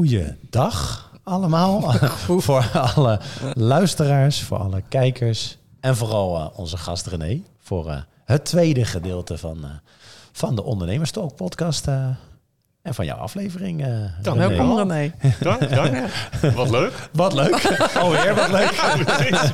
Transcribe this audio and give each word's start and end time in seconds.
goede 0.00 0.36
dag 0.50 1.10
allemaal. 1.22 1.80
voor 2.46 2.70
alle 2.72 3.20
luisteraars, 3.54 4.42
voor 4.42 4.58
alle 4.58 4.82
kijkers. 4.88 5.58
En 5.80 5.96
vooral 5.96 6.36
uh, 6.36 6.46
onze 6.58 6.76
gast 6.76 7.06
René. 7.06 7.42
Voor 7.58 7.86
uh, 7.86 7.96
het 8.24 8.44
tweede 8.44 8.84
gedeelte 8.84 9.38
van, 9.38 9.58
uh, 9.58 9.70
van 10.32 10.54
de 10.54 10.62
Ondernemerstalk 10.62 11.36
podcast. 11.36 11.86
En 12.82 12.94
van 12.94 13.04
jouw 13.04 13.16
aflevering. 13.16 13.86
Uh, 13.86 14.04
dank 14.22 14.38
welkom 14.38 14.76
René. 14.76 15.12
Dank, 15.40 15.74
dank. 15.74 15.96
Wat 16.54 16.70
leuk. 16.70 16.92
Wat 17.12 17.32
leuk. 17.32 17.78
Alweer 18.00 18.34
wat 18.34 18.50
leuk. 18.50 18.76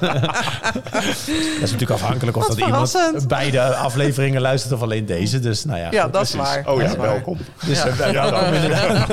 dat 0.01 1.63
is 1.63 1.71
natuurlijk 1.71 1.91
afhankelijk 1.91 2.37
of 2.37 2.47
wat 2.47 2.59
dat 2.59 2.67
iemand 2.67 3.29
beide 3.29 3.61
afleveringen 3.75 4.41
luistert 4.41 4.73
of 4.73 4.83
alleen 4.83 5.07
deze. 5.07 5.41
Dus 5.41 5.65
nou 5.65 5.79
ja. 5.79 5.91
Ja, 5.91 6.03
goed, 6.03 6.13
dat 6.13 6.23
precies. 6.23 6.41
is 6.41 6.41
waar. 6.41 6.69
Oh 6.69 6.81
ja, 6.81 6.97
welkom. 6.97 7.39
Dus 7.67 7.83
ja, 7.83 7.87
ja, 7.87 8.13
welkom 8.13 8.55
ja. 8.55 8.63
inderdaad. 8.63 9.09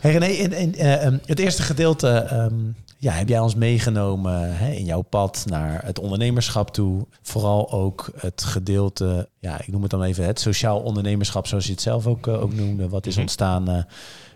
hey 0.00 0.12
René, 0.12 0.26
in, 0.26 0.52
in 0.52 0.74
uh, 0.78 1.04
um, 1.04 1.20
het 1.26 1.38
eerste 1.38 1.62
gedeelte 1.62 2.28
um, 2.32 2.76
ja, 3.02 3.12
heb 3.12 3.28
jij 3.28 3.38
ons 3.38 3.54
meegenomen 3.54 4.56
hè, 4.56 4.70
in 4.70 4.84
jouw 4.84 5.00
pad 5.00 5.44
naar 5.48 5.84
het 5.84 5.98
ondernemerschap 5.98 6.70
toe. 6.70 7.06
Vooral 7.22 7.72
ook 7.72 8.10
het 8.16 8.42
gedeelte, 8.42 9.28
ja, 9.38 9.60
ik 9.60 9.68
noem 9.68 9.82
het 9.82 9.90
dan 9.90 10.02
even 10.02 10.24
het 10.24 10.40
sociaal 10.40 10.80
ondernemerschap, 10.80 11.46
zoals 11.46 11.64
je 11.66 11.72
het 11.72 11.80
zelf 11.80 12.06
ook, 12.06 12.26
uh, 12.26 12.42
ook 12.42 12.54
noemde. 12.54 12.88
Wat 12.88 13.06
is 13.06 13.16
ontstaan 13.16 13.70
uh, 13.70 13.82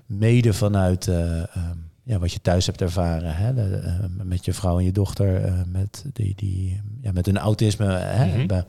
mede 0.07 0.53
vanuit 0.53 1.07
uh, 1.07 1.17
um, 1.39 1.91
ja, 2.03 2.19
wat 2.19 2.33
je 2.33 2.41
thuis 2.41 2.67
hebt 2.67 2.81
ervaren. 2.81 3.37
Hè, 3.37 3.55
de, 3.55 3.95
met 4.23 4.45
je 4.45 4.53
vrouw 4.53 4.79
en 4.79 4.85
je 4.85 4.93
dochter, 4.93 5.65
met, 5.67 6.05
die, 6.13 6.33
die, 6.37 6.81
ja, 7.01 7.13
met 7.13 7.27
hun 7.27 7.39
autisme. 7.39 7.87
Hè, 7.87 8.25
mm 8.25 8.49
-hmm. 8.49 8.65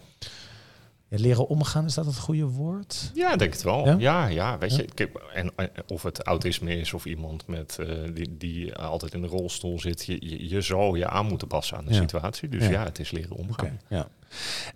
Ja, 1.10 1.18
leren 1.20 1.48
omgaan, 1.48 1.86
is 1.86 1.94
dat 1.94 2.06
het 2.06 2.18
goede 2.18 2.46
woord? 2.46 3.12
Ja, 3.14 3.36
denk 3.36 3.54
het 3.54 3.64
wel. 3.64 3.86
Ja, 3.86 3.96
ja, 3.98 4.28
ja 4.28 4.58
weet 4.58 4.76
ja? 4.76 4.84
je, 4.96 5.10
en, 5.34 5.52
of 5.88 6.04
het 6.04 6.24
autisme 6.24 6.80
is 6.80 6.94
of 6.94 7.06
iemand 7.06 7.48
met, 7.48 7.78
uh, 7.80 7.88
die, 8.14 8.38
die 8.38 8.76
altijd 8.76 9.14
in 9.14 9.22
de 9.22 9.28
rolstoel 9.28 9.80
zit, 9.80 10.06
je, 10.06 10.18
je, 10.20 10.50
je 10.50 10.62
zal 10.62 10.96
je 10.96 11.08
aan 11.08 11.26
moeten 11.26 11.48
passen 11.48 11.78
aan 11.78 11.86
de 11.86 11.94
situatie. 11.94 12.50
Dus 12.50 12.68
ja. 12.68 12.84
het 12.84 13.00
is 13.00 13.12
leren 13.12 13.36
omgaan. 13.36 13.80
Okay, 13.88 14.00
ja. 14.00 14.08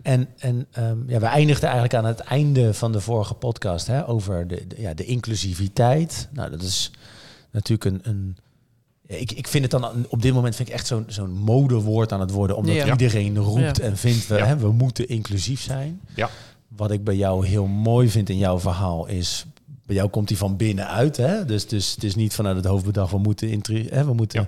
En, 0.01 0.27
en 0.37 0.67
um, 0.77 1.03
ja, 1.07 1.19
we 1.19 1.25
eindigden 1.25 1.69
eigenlijk 1.69 1.93
aan 1.93 2.05
het 2.05 2.19
einde 2.19 2.73
van 2.73 2.91
de 2.91 3.01
vorige 3.01 3.33
podcast 3.33 3.87
hè, 3.87 4.07
over 4.07 4.47
de, 4.47 4.67
de, 4.67 4.81
ja, 4.81 4.93
de 4.93 5.05
inclusiviteit. 5.05 6.29
Nou, 6.31 6.49
dat 6.49 6.61
is 6.61 6.91
natuurlijk 7.51 7.85
een, 7.85 7.99
een 8.03 8.37
ik, 9.19 9.31
ik 9.31 9.47
vind 9.47 9.71
het 9.71 9.81
dan 9.81 10.05
op 10.09 10.21
dit 10.21 10.33
moment 10.33 10.55
vind 10.55 10.67
ik 10.67 10.73
echt 10.73 10.87
zo'n 10.87 11.05
zo'n 11.07 11.31
modewoord 11.31 12.11
aan 12.11 12.19
het 12.19 12.31
worden, 12.31 12.55
omdat 12.55 12.75
ja. 12.75 12.91
iedereen 12.91 13.37
roept 13.37 13.77
ja. 13.77 13.83
en 13.83 13.97
vindt 13.97 14.27
we, 14.27 14.35
ja. 14.35 14.45
hè, 14.45 14.57
we 14.57 14.71
moeten 14.71 15.07
inclusief 15.07 15.61
zijn. 15.61 16.01
Ja. 16.15 16.29
Wat 16.67 16.91
ik 16.91 17.03
bij 17.03 17.15
jou 17.15 17.45
heel 17.45 17.65
mooi 17.65 18.09
vind 18.09 18.29
in 18.29 18.37
jouw 18.37 18.59
verhaal 18.59 19.07
is, 19.07 19.45
bij 19.85 19.95
jou 19.95 20.09
komt 20.09 20.27
die 20.27 20.37
van 20.37 20.57
binnenuit. 20.57 21.17
Hè? 21.17 21.45
Dus, 21.45 21.67
dus 21.67 21.91
het 21.91 22.03
is 22.03 22.15
niet 22.15 22.33
vanuit 22.33 22.55
het 22.55 22.65
hoofd 22.65 22.85
bedacht, 22.85 23.11
we 23.11 23.17
moeten, 23.17 23.61
hè, 23.89 24.05
we 24.05 24.13
moeten 24.13 24.47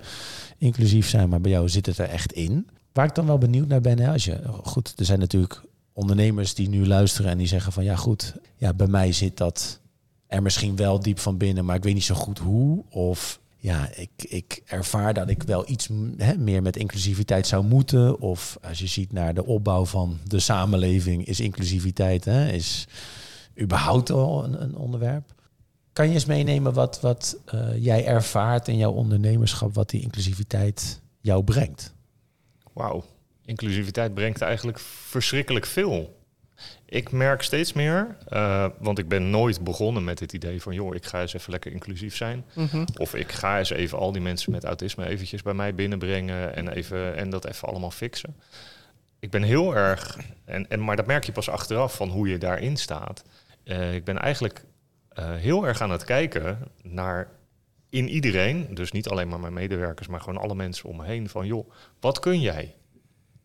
inclusief 0.57 1.09
zijn, 1.09 1.29
maar 1.29 1.41
bij 1.41 1.51
jou 1.51 1.69
zit 1.69 1.85
het 1.85 1.97
er 1.97 2.09
echt 2.09 2.31
in. 2.31 2.67
Waar 2.93 3.05
ik 3.05 3.15
dan 3.15 3.25
wel 3.25 3.37
benieuwd 3.37 3.67
naar 3.67 3.81
ben, 3.81 3.99
hè, 3.99 4.11
als 4.11 4.25
je, 4.25 4.39
goed, 4.63 4.93
er 4.95 5.05
zijn 5.05 5.19
natuurlijk 5.19 5.61
ondernemers 5.93 6.53
die 6.53 6.69
nu 6.69 6.87
luisteren 6.87 7.31
en 7.31 7.37
die 7.37 7.47
zeggen 7.47 7.71
van 7.71 7.83
ja 7.83 7.95
goed, 7.95 8.33
ja, 8.55 8.73
bij 8.73 8.87
mij 8.87 9.11
zit 9.11 9.37
dat 9.37 9.79
er 10.27 10.41
misschien 10.41 10.75
wel 10.75 10.99
diep 10.99 11.19
van 11.19 11.37
binnen, 11.37 11.65
maar 11.65 11.75
ik 11.75 11.83
weet 11.83 11.93
niet 11.93 12.03
zo 12.03 12.15
goed 12.15 12.39
hoe. 12.39 12.83
Of 12.89 13.39
ja, 13.63 13.89
ik, 13.95 14.09
ik 14.17 14.61
ervaar 14.65 15.13
dat 15.13 15.29
ik 15.29 15.43
wel 15.43 15.69
iets 15.69 15.89
hè, 16.17 16.37
meer 16.37 16.61
met 16.61 16.77
inclusiviteit 16.77 17.47
zou 17.47 17.65
moeten. 17.65 18.19
Of 18.19 18.57
als 18.61 18.79
je 18.79 18.87
ziet 18.87 19.11
naar 19.11 19.33
de 19.33 19.45
opbouw 19.45 19.85
van 19.85 20.19
de 20.25 20.39
samenleving, 20.39 21.25
is 21.25 21.39
inclusiviteit 21.39 22.25
hè, 22.25 22.51
is 22.51 22.87
überhaupt 23.61 24.09
al 24.09 24.43
een, 24.43 24.61
een 24.61 24.75
onderwerp. 24.75 25.33
Kan 25.93 26.07
je 26.07 26.13
eens 26.13 26.25
meenemen 26.25 26.73
wat, 26.73 27.01
wat 27.01 27.37
uh, 27.53 27.83
jij 27.83 28.05
ervaart 28.05 28.67
in 28.67 28.77
jouw 28.77 28.91
ondernemerschap, 28.91 29.73
wat 29.73 29.89
die 29.89 30.01
inclusiviteit 30.01 31.01
jou 31.21 31.43
brengt? 31.43 31.93
Wauw, 32.73 33.03
inclusiviteit 33.45 34.13
brengt 34.13 34.41
eigenlijk 34.41 34.79
verschrikkelijk 34.79 35.65
veel. 35.65 36.22
Ik 36.85 37.11
merk 37.11 37.41
steeds 37.41 37.73
meer, 37.73 38.17
uh, 38.29 38.65
want 38.79 38.99
ik 38.99 39.07
ben 39.07 39.29
nooit 39.29 39.63
begonnen 39.63 40.03
met 40.03 40.19
het 40.19 40.33
idee 40.33 40.61
van, 40.61 40.73
joh, 40.73 40.95
ik 40.95 41.05
ga 41.05 41.21
eens 41.21 41.33
even 41.33 41.51
lekker 41.51 41.71
inclusief 41.71 42.15
zijn. 42.15 42.45
Mm 42.53 42.67
-hmm. 42.71 42.85
Of 42.97 43.15
ik 43.15 43.31
ga 43.31 43.57
eens 43.57 43.69
even 43.69 43.97
al 43.97 44.11
die 44.11 44.21
mensen 44.21 44.51
met 44.51 44.63
autisme 44.63 45.07
eventjes 45.07 45.41
bij 45.41 45.53
mij 45.53 45.75
binnenbrengen 45.75 46.55
en, 46.55 46.67
even, 46.67 47.15
en 47.15 47.29
dat 47.29 47.45
even 47.45 47.67
allemaal 47.67 47.91
fixen. 47.91 48.35
Ik 49.19 49.29
ben 49.29 49.43
heel 49.43 49.75
erg, 49.75 50.17
en, 50.45 50.69
en, 50.69 50.83
maar 50.83 50.95
dat 50.95 51.05
merk 51.05 51.23
je 51.23 51.31
pas 51.31 51.49
achteraf 51.49 51.95
van 51.95 52.09
hoe 52.09 52.27
je 52.27 52.37
daarin 52.37 52.77
staat. 52.77 53.23
Uh, 53.63 53.93
ik 53.93 54.03
ben 54.03 54.17
eigenlijk 54.17 54.65
uh, 55.19 55.35
heel 55.35 55.67
erg 55.67 55.81
aan 55.81 55.91
het 55.91 56.03
kijken 56.03 56.57
naar 56.81 57.27
in 57.89 58.09
iedereen, 58.09 58.67
dus 58.73 58.91
niet 58.91 59.07
alleen 59.07 59.27
maar 59.27 59.39
mijn 59.39 59.53
medewerkers, 59.53 60.07
maar 60.07 60.21
gewoon 60.21 60.41
alle 60.41 60.55
mensen 60.55 60.89
om 60.89 60.97
me 60.97 61.05
heen, 61.05 61.29
van 61.29 61.45
joh, 61.45 61.71
wat 61.99 62.19
kun 62.19 62.41
jij? 62.41 62.75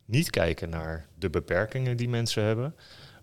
Niet 0.05 0.31
kijken 0.31 0.71
naar 0.71 1.07
de 1.19 1.31
beperkingen 1.31 1.97
die 1.97 2.09
mensen 2.09 2.43
hebben. 2.43 2.75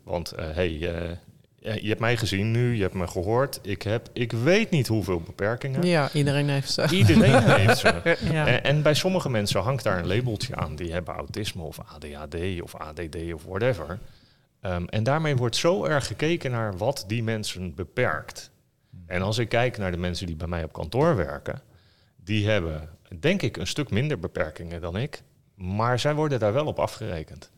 Want 0.05 0.33
uh, 0.39 0.49
hey, 0.49 0.71
uh, 0.71 1.81
je 1.81 1.87
hebt 1.87 1.99
mij 1.99 2.17
gezien 2.17 2.51
nu, 2.51 2.75
je 2.75 2.81
hebt 2.81 2.93
me 2.93 3.07
gehoord. 3.07 3.59
Ik, 3.61 3.81
heb, 3.81 4.09
ik 4.13 4.31
weet 4.31 4.69
niet 4.69 4.87
hoeveel 4.87 5.21
beperkingen. 5.21 5.83
Ja, 5.83 6.11
iedereen 6.13 6.49
heeft 6.49 6.71
ze. 6.71 6.87
Iedereen 6.91 7.43
heeft 7.59 7.77
ze. 7.77 8.17
ja. 8.31 8.47
en, 8.47 8.63
en, 8.63 8.81
bij 8.81 8.93
sommige 8.93 9.29
mensen 9.29 9.61
hangt 9.61 9.83
daar 9.83 9.99
een 9.99 10.07
labeltje 10.07 10.55
aan. 10.55 10.75
Die 10.75 10.91
hebben 10.91 11.13
autisme 11.13 11.63
of 11.63 11.79
ADHD 11.79 12.61
of 12.61 12.75
ADD 12.75 13.33
of 13.33 13.43
whatever. 13.43 13.99
Um, 14.61 14.87
en 14.87 15.03
daarmee 15.03 15.35
wordt 15.35 15.55
zo 15.55 15.85
erg 15.85 16.07
gekeken 16.07 16.51
naar 16.51 16.77
wat 16.77 17.03
die 17.07 17.23
mensen 17.23 17.75
beperkt. 17.75 18.51
En 19.05 19.21
als 19.21 19.37
ik 19.37 19.49
kijk 19.49 19.77
naar 19.77 19.91
de 19.91 19.97
mensen 19.97 20.27
die 20.27 20.35
bij 20.35 20.47
mij 20.47 20.63
op 20.63 20.73
kantoor 20.73 21.15
werken, 21.15 21.61
die 22.15 22.49
hebben 22.49 22.89
denk 23.19 23.41
ik 23.41 23.57
een 23.57 23.67
stuk 23.67 23.89
minder 23.89 24.19
beperkingen 24.19 24.81
dan 24.81 24.97
ik. 24.97 25.21
Maar 25.55 25.99
zij 25.99 26.15
worden 26.15 26.39
daar 26.39 26.53
wel 26.53 26.65
op 26.65 26.79
afgerekend. 26.79 27.51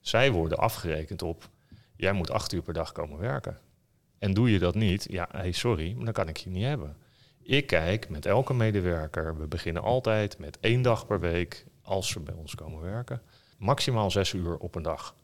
Zij 0.00 0.32
worden 0.32 0.58
afgerekend 0.58 1.22
op 1.22 1.48
jij 2.00 2.12
moet 2.12 2.30
acht 2.30 2.52
uur 2.52 2.62
per 2.62 2.74
dag 2.74 2.92
komen 2.92 3.18
werken. 3.18 3.58
En 4.18 4.34
doe 4.34 4.50
je 4.50 4.58
dat 4.58 4.74
niet, 4.74 5.06
ja, 5.10 5.28
hey, 5.32 5.52
sorry, 5.52 5.92
maar 5.94 6.04
dan 6.04 6.12
kan 6.12 6.28
ik 6.28 6.36
je 6.36 6.50
niet 6.50 6.64
hebben. 6.64 6.96
Ik 7.42 7.66
kijk 7.66 8.08
met 8.08 8.26
elke 8.26 8.54
medewerker, 8.54 9.36
we 9.36 9.46
beginnen 9.46 9.82
altijd 9.82 10.38
met 10.38 10.58
één 10.60 10.82
dag 10.82 11.06
per 11.06 11.20
week 11.20 11.64
als 11.82 12.08
ze 12.08 12.20
bij 12.20 12.34
ons 12.34 12.54
komen 12.54 12.80
werken. 12.80 13.22
Maximaal 13.58 14.10
zes 14.10 14.32
uur 14.32 14.56
op 14.56 14.74
een 14.74 14.82
dag. 14.82 15.14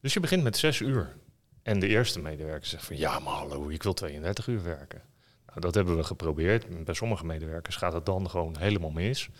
Dus 0.00 0.14
je 0.14 0.20
begint 0.20 0.42
met 0.42 0.56
zes 0.56 0.80
uur. 0.80 1.16
En 1.62 1.80
de 1.80 1.88
eerste 1.88 2.20
medewerker 2.20 2.66
zegt 2.66 2.84
van 2.84 2.96
ja, 2.96 3.18
maar 3.18 3.32
hallo, 3.32 3.68
ik 3.68 3.82
wil 3.82 3.92
32 3.92 4.46
uur 4.46 4.62
werken. 4.62 5.02
Nou, 5.46 5.60
dat 5.60 5.74
hebben 5.74 5.96
we 5.96 6.04
geprobeerd. 6.04 6.84
Bij 6.84 6.94
sommige 6.94 7.26
medewerkers 7.26 7.76
gaat 7.76 7.92
het 7.92 8.06
dan 8.06 8.30
gewoon 8.30 8.56
helemaal 8.58 8.90
mis. 8.90 9.30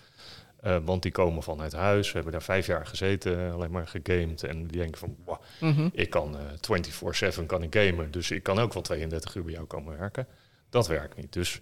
Uh, 0.64 0.76
want 0.84 1.02
die 1.02 1.12
komen 1.12 1.42
vanuit 1.42 1.72
huis, 1.72 2.06
we 2.06 2.14
hebben 2.14 2.32
daar 2.32 2.42
vijf 2.42 2.66
jaar 2.66 2.86
gezeten, 2.86 3.52
alleen 3.52 3.70
maar 3.70 3.86
gegamed. 3.86 4.42
En 4.42 4.66
die 4.66 4.78
denken 4.78 4.98
van, 4.98 5.16
wow, 5.24 5.42
mm 5.60 5.72
-hmm. 5.72 5.90
ik 5.92 6.10
kan 6.10 6.36
uh, 6.36 7.40
24-7 7.40 7.46
kan 7.46 7.62
ik 7.62 7.74
gamen, 7.74 8.10
dus 8.10 8.30
ik 8.30 8.42
kan 8.42 8.58
ook 8.58 8.72
wel 8.72 8.82
32 8.82 9.34
uur 9.34 9.44
bij 9.44 9.52
jou 9.52 9.66
komen 9.66 9.98
werken. 9.98 10.26
Dat 10.70 10.86
werkt 10.86 11.16
niet. 11.16 11.32
Dus 11.32 11.60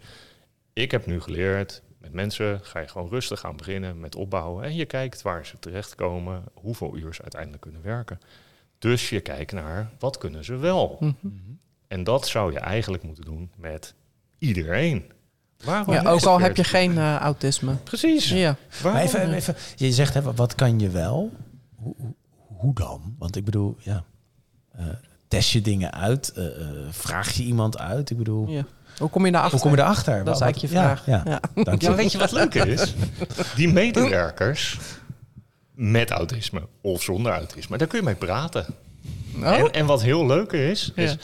ik 0.73 0.91
heb 0.91 1.07
nu 1.07 1.21
geleerd, 1.21 1.83
met 1.99 2.13
mensen 2.13 2.61
ga 2.63 2.81
je 2.81 2.89
gewoon 2.89 3.09
rustig 3.09 3.41
gaan 3.41 3.57
beginnen 3.57 4.01
met 4.01 4.15
opbouwen. 4.15 4.65
En 4.65 4.75
je 4.75 4.85
kijkt 4.85 5.23
waar 5.23 5.47
ze 5.47 5.59
terechtkomen, 5.59 6.45
hoeveel 6.55 6.97
uur 6.97 7.15
ze 7.15 7.23
uiteindelijk 7.23 7.63
kunnen 7.63 7.83
werken. 7.83 8.21
Dus 8.79 9.09
je 9.09 9.21
kijkt 9.21 9.53
naar, 9.53 9.91
wat 9.99 10.19
kunnen 10.19 10.45
ze 10.45 10.57
wel? 10.57 10.97
Mm 11.01 11.17
-hmm. 11.21 11.59
En 11.89 12.05
dat 12.05 12.29
zou 12.29 12.53
je 12.53 12.59
eigenlijk 12.59 13.03
moeten 13.03 13.25
doen 13.25 13.51
met 13.57 13.95
iedereen. 14.39 15.13
Waarom 15.65 15.95
ja, 15.95 16.03
ook 16.03 16.25
al 16.25 16.41
heb 16.41 16.57
je 16.57 16.65
geen 16.65 16.93
uh, 16.93 17.17
autisme. 17.17 17.75
Precies. 17.75 18.29
Ja. 18.29 18.57
Maar 18.83 19.03
even, 19.03 19.33
even, 19.33 19.57
je 19.77 19.93
zegt, 19.93 20.15
hè, 20.15 20.23
wat 20.23 20.55
kan 20.55 20.79
je 20.79 20.89
wel? 20.89 21.33
Hoe, 21.75 21.95
hoe 22.37 22.75
dan? 22.75 23.15
Want 23.19 23.37
ik 23.37 23.45
bedoel, 23.45 23.77
ja, 23.79 24.05
uh, 24.79 24.87
test 25.29 25.51
je 25.51 25.61
dingen 25.61 25.93
uit? 25.93 26.33
Uh, 26.37 26.45
vraag 26.91 27.33
je 27.33 27.43
iemand 27.43 27.79
uit? 27.79 28.11
Ik 28.11 28.17
bedoel... 28.17 28.49
Ja. 28.49 28.65
Hoe 28.99 29.09
kom 29.09 29.27
je 29.27 29.33
daarachter? 29.33 29.61
Hoe 29.61 29.69
kom 29.69 29.77
je 29.77 29.85
daarachter? 29.85 30.25
Dat 30.25 30.35
is 30.35 30.41
eigenlijk 30.41 30.73
je 30.73 30.81
vraag. 30.81 31.07
Ja, 31.07 31.23
ja. 31.25 31.41
ja. 31.55 31.75
ja 31.79 31.95
weet 31.95 32.13
je 32.13 32.19
wat 32.19 32.33
leuk 32.33 32.55
is? 32.55 32.95
Die 33.57 33.73
medewerkers 33.73 34.79
met 35.75 36.11
autisme 36.11 36.69
of 36.81 37.03
zonder 37.03 37.33
autisme, 37.33 37.79
daar 37.79 37.87
kun 37.87 37.99
je 37.99 38.05
mee 38.05 38.15
praten. 38.15 38.67
Oh? 39.37 39.53
En, 39.53 39.73
en 39.73 39.87
wat 39.87 40.03
heel 40.03 40.27
leuk 40.27 40.53
is, 40.53 40.93
is 40.95 41.17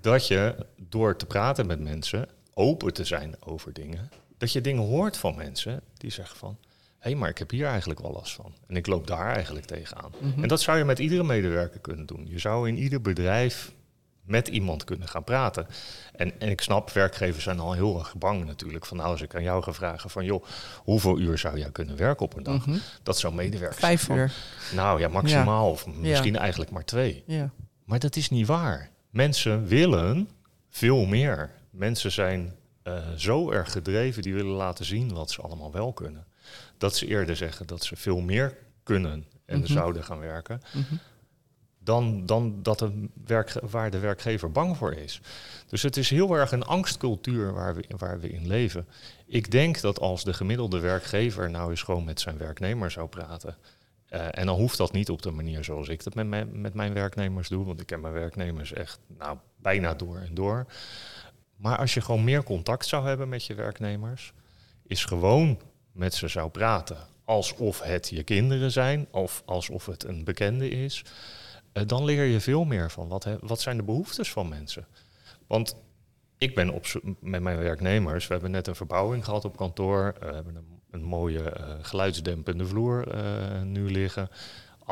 dat 0.00 0.26
je 0.26 0.54
door 0.88 1.16
te 1.16 1.26
praten 1.26 1.66
met 1.66 1.80
mensen 1.80 2.28
open 2.54 2.92
te 2.92 3.04
zijn 3.04 3.34
over 3.40 3.72
dingen. 3.72 4.10
Dat 4.38 4.52
je 4.52 4.60
dingen 4.60 4.82
hoort 4.82 5.16
van 5.16 5.36
mensen 5.36 5.80
die 5.96 6.10
zeggen 6.10 6.36
van... 6.36 6.56
hé, 6.98 7.10
hey, 7.10 7.14
maar 7.14 7.28
ik 7.28 7.38
heb 7.38 7.50
hier 7.50 7.66
eigenlijk 7.66 8.00
wel 8.00 8.12
last 8.12 8.34
van. 8.34 8.54
En 8.66 8.76
ik 8.76 8.86
loop 8.86 9.06
daar 9.06 9.34
eigenlijk 9.34 9.66
tegenaan. 9.66 10.12
Mm 10.20 10.32
-hmm. 10.32 10.42
En 10.42 10.48
dat 10.48 10.60
zou 10.60 10.78
je 10.78 10.84
met 10.84 10.98
iedere 10.98 11.24
medewerker 11.24 11.80
kunnen 11.80 12.06
doen. 12.06 12.26
Je 12.28 12.38
zou 12.38 12.68
in 12.68 12.76
ieder 12.76 13.00
bedrijf 13.00 13.72
met 14.22 14.48
iemand 14.48 14.84
kunnen 14.84 15.08
gaan 15.08 15.24
praten. 15.24 15.66
En, 16.12 16.40
en 16.40 16.48
ik 16.48 16.60
snap, 16.60 16.90
werkgevers 16.90 17.44
zijn 17.44 17.58
al 17.58 17.72
heel 17.72 17.98
erg 17.98 18.16
bang 18.16 18.44
natuurlijk. 18.44 18.86
Van 18.86 18.96
nou, 18.96 19.10
als 19.10 19.22
ik 19.22 19.34
aan 19.34 19.42
jou 19.42 19.62
ga 19.62 19.72
vragen 19.72 20.10
van... 20.10 20.24
joh, 20.24 20.44
hoeveel 20.76 21.18
uur 21.18 21.38
zou 21.38 21.58
jij 21.58 21.70
kunnen 21.70 21.96
werken 21.96 22.24
op 22.24 22.36
een 22.36 22.42
dag? 22.42 22.66
Mm 22.66 22.72
-hmm. 22.72 22.82
Dat 23.02 23.18
zou 23.18 23.34
medewerkers 23.34 23.80
Vijf 23.80 24.08
uur. 24.08 24.32
Nou 24.74 25.00
ja, 25.00 25.08
maximaal. 25.08 25.66
Ja. 25.66 25.70
Of 25.70 25.86
misschien 25.86 26.32
ja. 26.32 26.40
eigenlijk 26.40 26.70
maar 26.70 26.84
twee. 26.84 27.22
Ja. 27.26 27.50
Maar 27.84 27.98
dat 27.98 28.16
is 28.16 28.30
niet 28.30 28.46
waar. 28.46 28.90
Mensen 29.10 29.66
willen 29.66 30.28
veel 30.70 31.04
meer 31.04 31.50
mensen 31.72 32.12
zijn 32.12 32.54
zo 33.16 33.50
erg 33.50 33.72
gedreven, 33.72 34.22
die 34.22 34.34
willen 34.34 34.54
laten 34.54 34.84
zien 34.84 35.12
wat 35.12 35.30
ze 35.30 35.42
allemaal 35.42 35.72
wel 35.72 35.92
kunnen. 35.92 36.26
Dat 36.78 36.96
ze 36.96 37.06
eerder 37.06 37.36
zeggen 37.36 37.66
dat 37.66 37.84
ze 37.84 37.96
veel 37.96 38.20
meer 38.20 38.56
kunnen 38.82 39.26
en 39.44 39.58
mhm. 39.58 39.72
zouden 39.72 40.04
gaan 40.04 40.18
werken. 40.18 40.62
Mhm. 40.72 40.94
Dan, 41.78 42.26
dan 42.26 42.62
dat 42.62 42.78
de 42.78 43.08
werk, 43.24 43.52
waar 43.70 43.90
de 43.90 43.98
werkgever 43.98 44.52
bang 44.52 44.76
voor 44.76 44.92
is. 44.92 45.20
Dus 45.66 45.82
het 45.82 45.96
is 45.96 46.10
heel 46.10 46.36
erg 46.36 46.52
een 46.52 46.64
angstcultuur 46.64 47.52
waar 47.52 47.74
we, 47.74 47.84
waar 47.96 48.20
we 48.20 48.28
in 48.28 48.46
leven. 48.46 48.86
Ik 49.26 49.50
denk 49.50 49.80
dat 49.80 50.00
als 50.00 50.24
de 50.24 50.32
gemiddelde 50.32 50.78
werkgever 50.78 51.50
nou 51.50 51.70
eens 51.70 51.82
gewoon 51.82 52.04
met 52.04 52.20
zijn 52.20 52.38
werknemer 52.38 52.90
zou 52.90 53.08
praten. 53.08 53.56
Uh, 54.10 54.26
en 54.30 54.46
dan 54.46 54.56
hoeft 54.56 54.76
dat 54.76 54.92
niet 54.92 55.10
op 55.10 55.22
de 55.22 55.30
manier 55.30 55.64
zoals 55.64 55.88
ik 55.88 56.04
dat 56.04 56.14
met 56.14 56.26
mijn, 56.26 56.60
met 56.60 56.74
mijn 56.74 56.92
werknemers 56.92 57.48
doe. 57.48 57.64
Want 57.64 57.80
ik 57.80 57.86
ken 57.86 58.00
mijn 58.00 58.14
werknemers 58.14 58.72
echt 58.72 58.98
nou, 59.18 59.38
bijna 59.56 59.94
door 59.94 60.16
en 60.16 60.34
door. 60.34 60.66
Maar 61.62 61.78
als 61.78 61.94
je 61.94 62.00
gewoon 62.00 62.24
meer 62.24 62.42
contact 62.42 62.86
zou 62.86 63.06
hebben 63.06 63.28
met 63.28 63.44
je 63.44 63.54
werknemers, 63.54 64.32
is 64.86 65.04
gewoon 65.04 65.60
met 65.92 66.14
ze 66.14 66.28
zou 66.28 66.50
praten. 66.50 66.96
Alsof 67.24 67.80
het 67.80 68.08
je 68.08 68.22
kinderen 68.22 68.70
zijn 68.70 69.06
of 69.10 69.42
alsof 69.44 69.86
het 69.86 70.04
een 70.04 70.24
bekende 70.24 70.68
is. 70.68 71.04
Uh, 71.72 71.82
dan 71.86 72.04
leer 72.04 72.24
je 72.24 72.40
veel 72.40 72.64
meer 72.64 72.90
van 72.90 73.08
wat, 73.08 73.26
wat 73.40 73.60
zijn 73.60 73.76
de 73.76 73.82
behoeftes 73.82 74.30
van 74.30 74.48
mensen. 74.48 74.86
Want 75.46 75.76
ik 76.38 76.54
ben 76.54 76.70
op 76.70 76.86
met 77.20 77.42
mijn 77.42 77.58
werknemers. 77.58 78.26
We 78.26 78.32
hebben 78.32 78.50
net 78.50 78.66
een 78.66 78.76
verbouwing 78.76 79.24
gehad 79.24 79.44
op 79.44 79.56
kantoor. 79.56 80.14
we 80.20 80.34
hebben 80.34 80.66
een, 80.90 81.02
mooie 81.02 81.56
uh, 81.58 81.74
geluidsdempende 81.82 82.66
vloer 82.66 83.16
nu 83.64 83.90
liggen. 83.90 84.28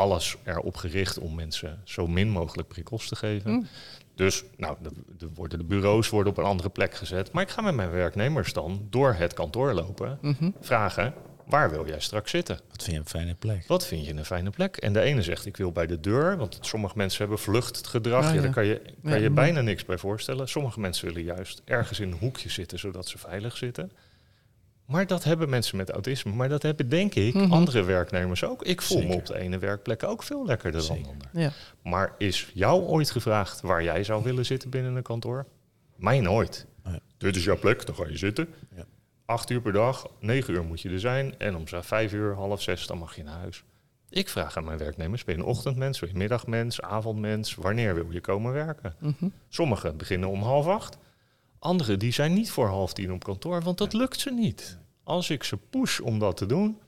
Alles 0.01 0.37
erop 0.45 0.77
gericht 0.77 1.19
om 1.19 1.35
mensen 1.35 1.81
zo 1.85 2.07
min 2.07 2.31
mogelijk 2.31 2.69
prikkels 2.69 3.09
te 3.09 3.17
geven. 3.17 3.51
Mm. 3.51 3.67
Dus 4.15 4.45
nou, 4.57 4.77
de, 4.83 4.91
de, 5.19 5.29
worden 5.35 5.59
de 5.59 5.65
bureaus 5.65 6.09
worden 6.09 6.33
op 6.33 6.39
een 6.39 6.45
andere 6.45 6.69
plek 6.69 6.95
gezet. 6.95 7.33
Maar 7.33 7.43
ik 7.43 7.51
ga 7.51 7.63
met 7.63 7.75
mijn 7.75 7.91
werknemers 7.91 8.53
dan 8.53 8.87
door 8.91 9.13
het 9.13 9.35
kantoor 9.35 9.73
lopen, 9.73 10.19
mhm. 10.21 10.51
vragen: 10.61 11.15
waar 11.47 11.71
wil 11.71 11.87
jij 11.87 12.01
straks 12.01 12.31
zitten? 12.31 12.61
Wat 12.71 12.83
vind 12.83 12.97
je 12.97 13.03
een 13.03 13.09
fijne 13.09 13.35
plek? 13.35 13.65
Wat 13.67 13.87
vind 13.87 14.07
je 14.07 14.15
een 14.15 14.25
fijne 14.25 14.51
plek? 14.51 14.77
En 14.77 14.93
de 14.93 15.01
ene 15.01 15.23
zegt, 15.23 15.47
ik 15.47 15.57
wil 15.57 15.73
bij 15.73 15.87
de 15.87 16.01
deur, 16.01 16.37
want 16.37 16.59
sommige 16.61 16.97
mensen 16.97 17.19
hebben 17.19 17.39
vluchtgedrag. 17.39 18.27
Ah, 18.27 18.35
ja. 18.35 18.41
Daar 18.41 18.51
kan 18.53 18.67
je, 18.67 18.83
kan 19.05 19.21
je 19.21 19.31
bijna 19.31 19.61
niks 19.61 19.85
bij 19.85 19.99
voorstellen. 19.99 20.49
Sommige 20.49 20.81
mensen 20.81 21.07
willen 21.07 21.23
juist 21.23 21.63
ergens 21.65 22.01
in 22.01 22.11
een 22.11 22.19
hoekje 22.19 22.51
zitten, 22.51 22.79
zodat 22.79 23.09
ze 23.09 23.19
veilig 23.19 23.57
zitten. 23.57 23.93
Maar 24.91 25.07
dat 25.07 25.25
hebben 25.25 25.49
mensen 25.49 25.77
met 25.77 25.91
autisme. 25.91 26.33
Maar 26.33 26.49
dat 26.49 26.63
hebben, 26.63 26.89
denk 26.89 27.15
ik, 27.15 27.35
mhm. 27.35 27.53
andere 27.53 27.83
werknemers 27.83 28.45
ook. 28.45 28.63
Ik 28.63 28.83
voel 28.83 29.03
me 29.03 29.15
op 29.15 29.27
de 29.27 29.39
ene 29.39 29.59
werkplek 29.59 30.03
ook 30.03 30.23
veel 30.23 30.47
lekkerder 30.47 30.87
dan 30.87 31.03
de 31.03 31.09
andere. 31.09 31.29
Ja. 31.33 31.53
Maar 31.83 32.15
is 32.19 32.51
jou 32.55 32.83
ooit 32.83 33.11
gevraagd 33.11 33.61
waar 33.61 33.83
jij 33.83 34.05
zou 34.05 34.23
willen 34.23 34.47
zitten 34.47 34.71
binnen 34.71 34.97
een 34.97 35.03
kantoor? 35.03 35.47
Mij 35.97 36.21
nooit. 36.21 36.67
Dit 37.19 37.37
is 37.37 37.45
jouw 37.45 37.59
plek, 37.59 37.87
dan 37.87 37.95
ga 37.95 38.07
je 38.09 38.17
zitten. 38.17 38.49
Ja 38.77 38.85
acht 39.31 39.51
uur 39.51 39.61
per 39.61 39.73
dag, 39.73 40.07
negen 40.19 40.55
uur 40.55 40.65
moet 40.65 40.81
je 40.81 40.89
er 40.89 41.01
zijn. 41.01 41.35
En 41.39 41.57
om 41.57 41.65
vijf 41.67 42.13
uur, 42.13 42.35
half 42.35 42.63
zes, 42.63 42.87
dan 42.87 42.99
mag 42.99 43.17
je 43.17 43.23
naar 43.23 43.39
huis. 43.39 43.65
Ik 44.09 44.29
vraag 44.29 44.57
aan 44.57 44.65
mijn 44.65 44.79
werknemers, 44.79 45.25
ben 45.25 45.35
je 45.35 45.41
een 45.41 45.47
ochtendmens, 45.47 46.01
ben 46.01 46.09
je 46.09 46.17
middagmens, 46.17 46.81
avondmens? 46.81 47.55
Wanneer 47.55 47.95
wil 47.95 48.11
je 48.11 48.21
komen 48.21 48.53
werken? 48.53 48.95
Mm 48.99 49.33
Sommigen 49.49 49.97
beginnen 49.97 50.29
om 50.29 50.43
half 50.43 50.67
acht. 50.67 50.99
Anderen 51.61 51.99
die 51.99 52.13
zijn 52.13 52.33
niet 52.33 52.51
voor 52.51 52.67
half 52.67 52.93
tien 52.93 53.13
op 53.13 53.25
kantoor, 53.25 53.63
want 53.63 53.79
dat 53.79 53.93
lukt 53.93 54.21
ze 54.21 54.31
niet. 54.31 54.79
Als 55.03 55.31
ik 55.31 55.45
ze 55.45 55.57
push 55.57 56.01
om 56.01 56.19
dat 56.19 56.37
te 56.37 56.47
doen, 56.47 56.79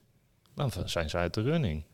dan 0.55 0.73
zijn 0.85 1.11
ze 1.11 1.17
uit 1.17 1.35
de 1.35 1.43
running. 1.43 1.85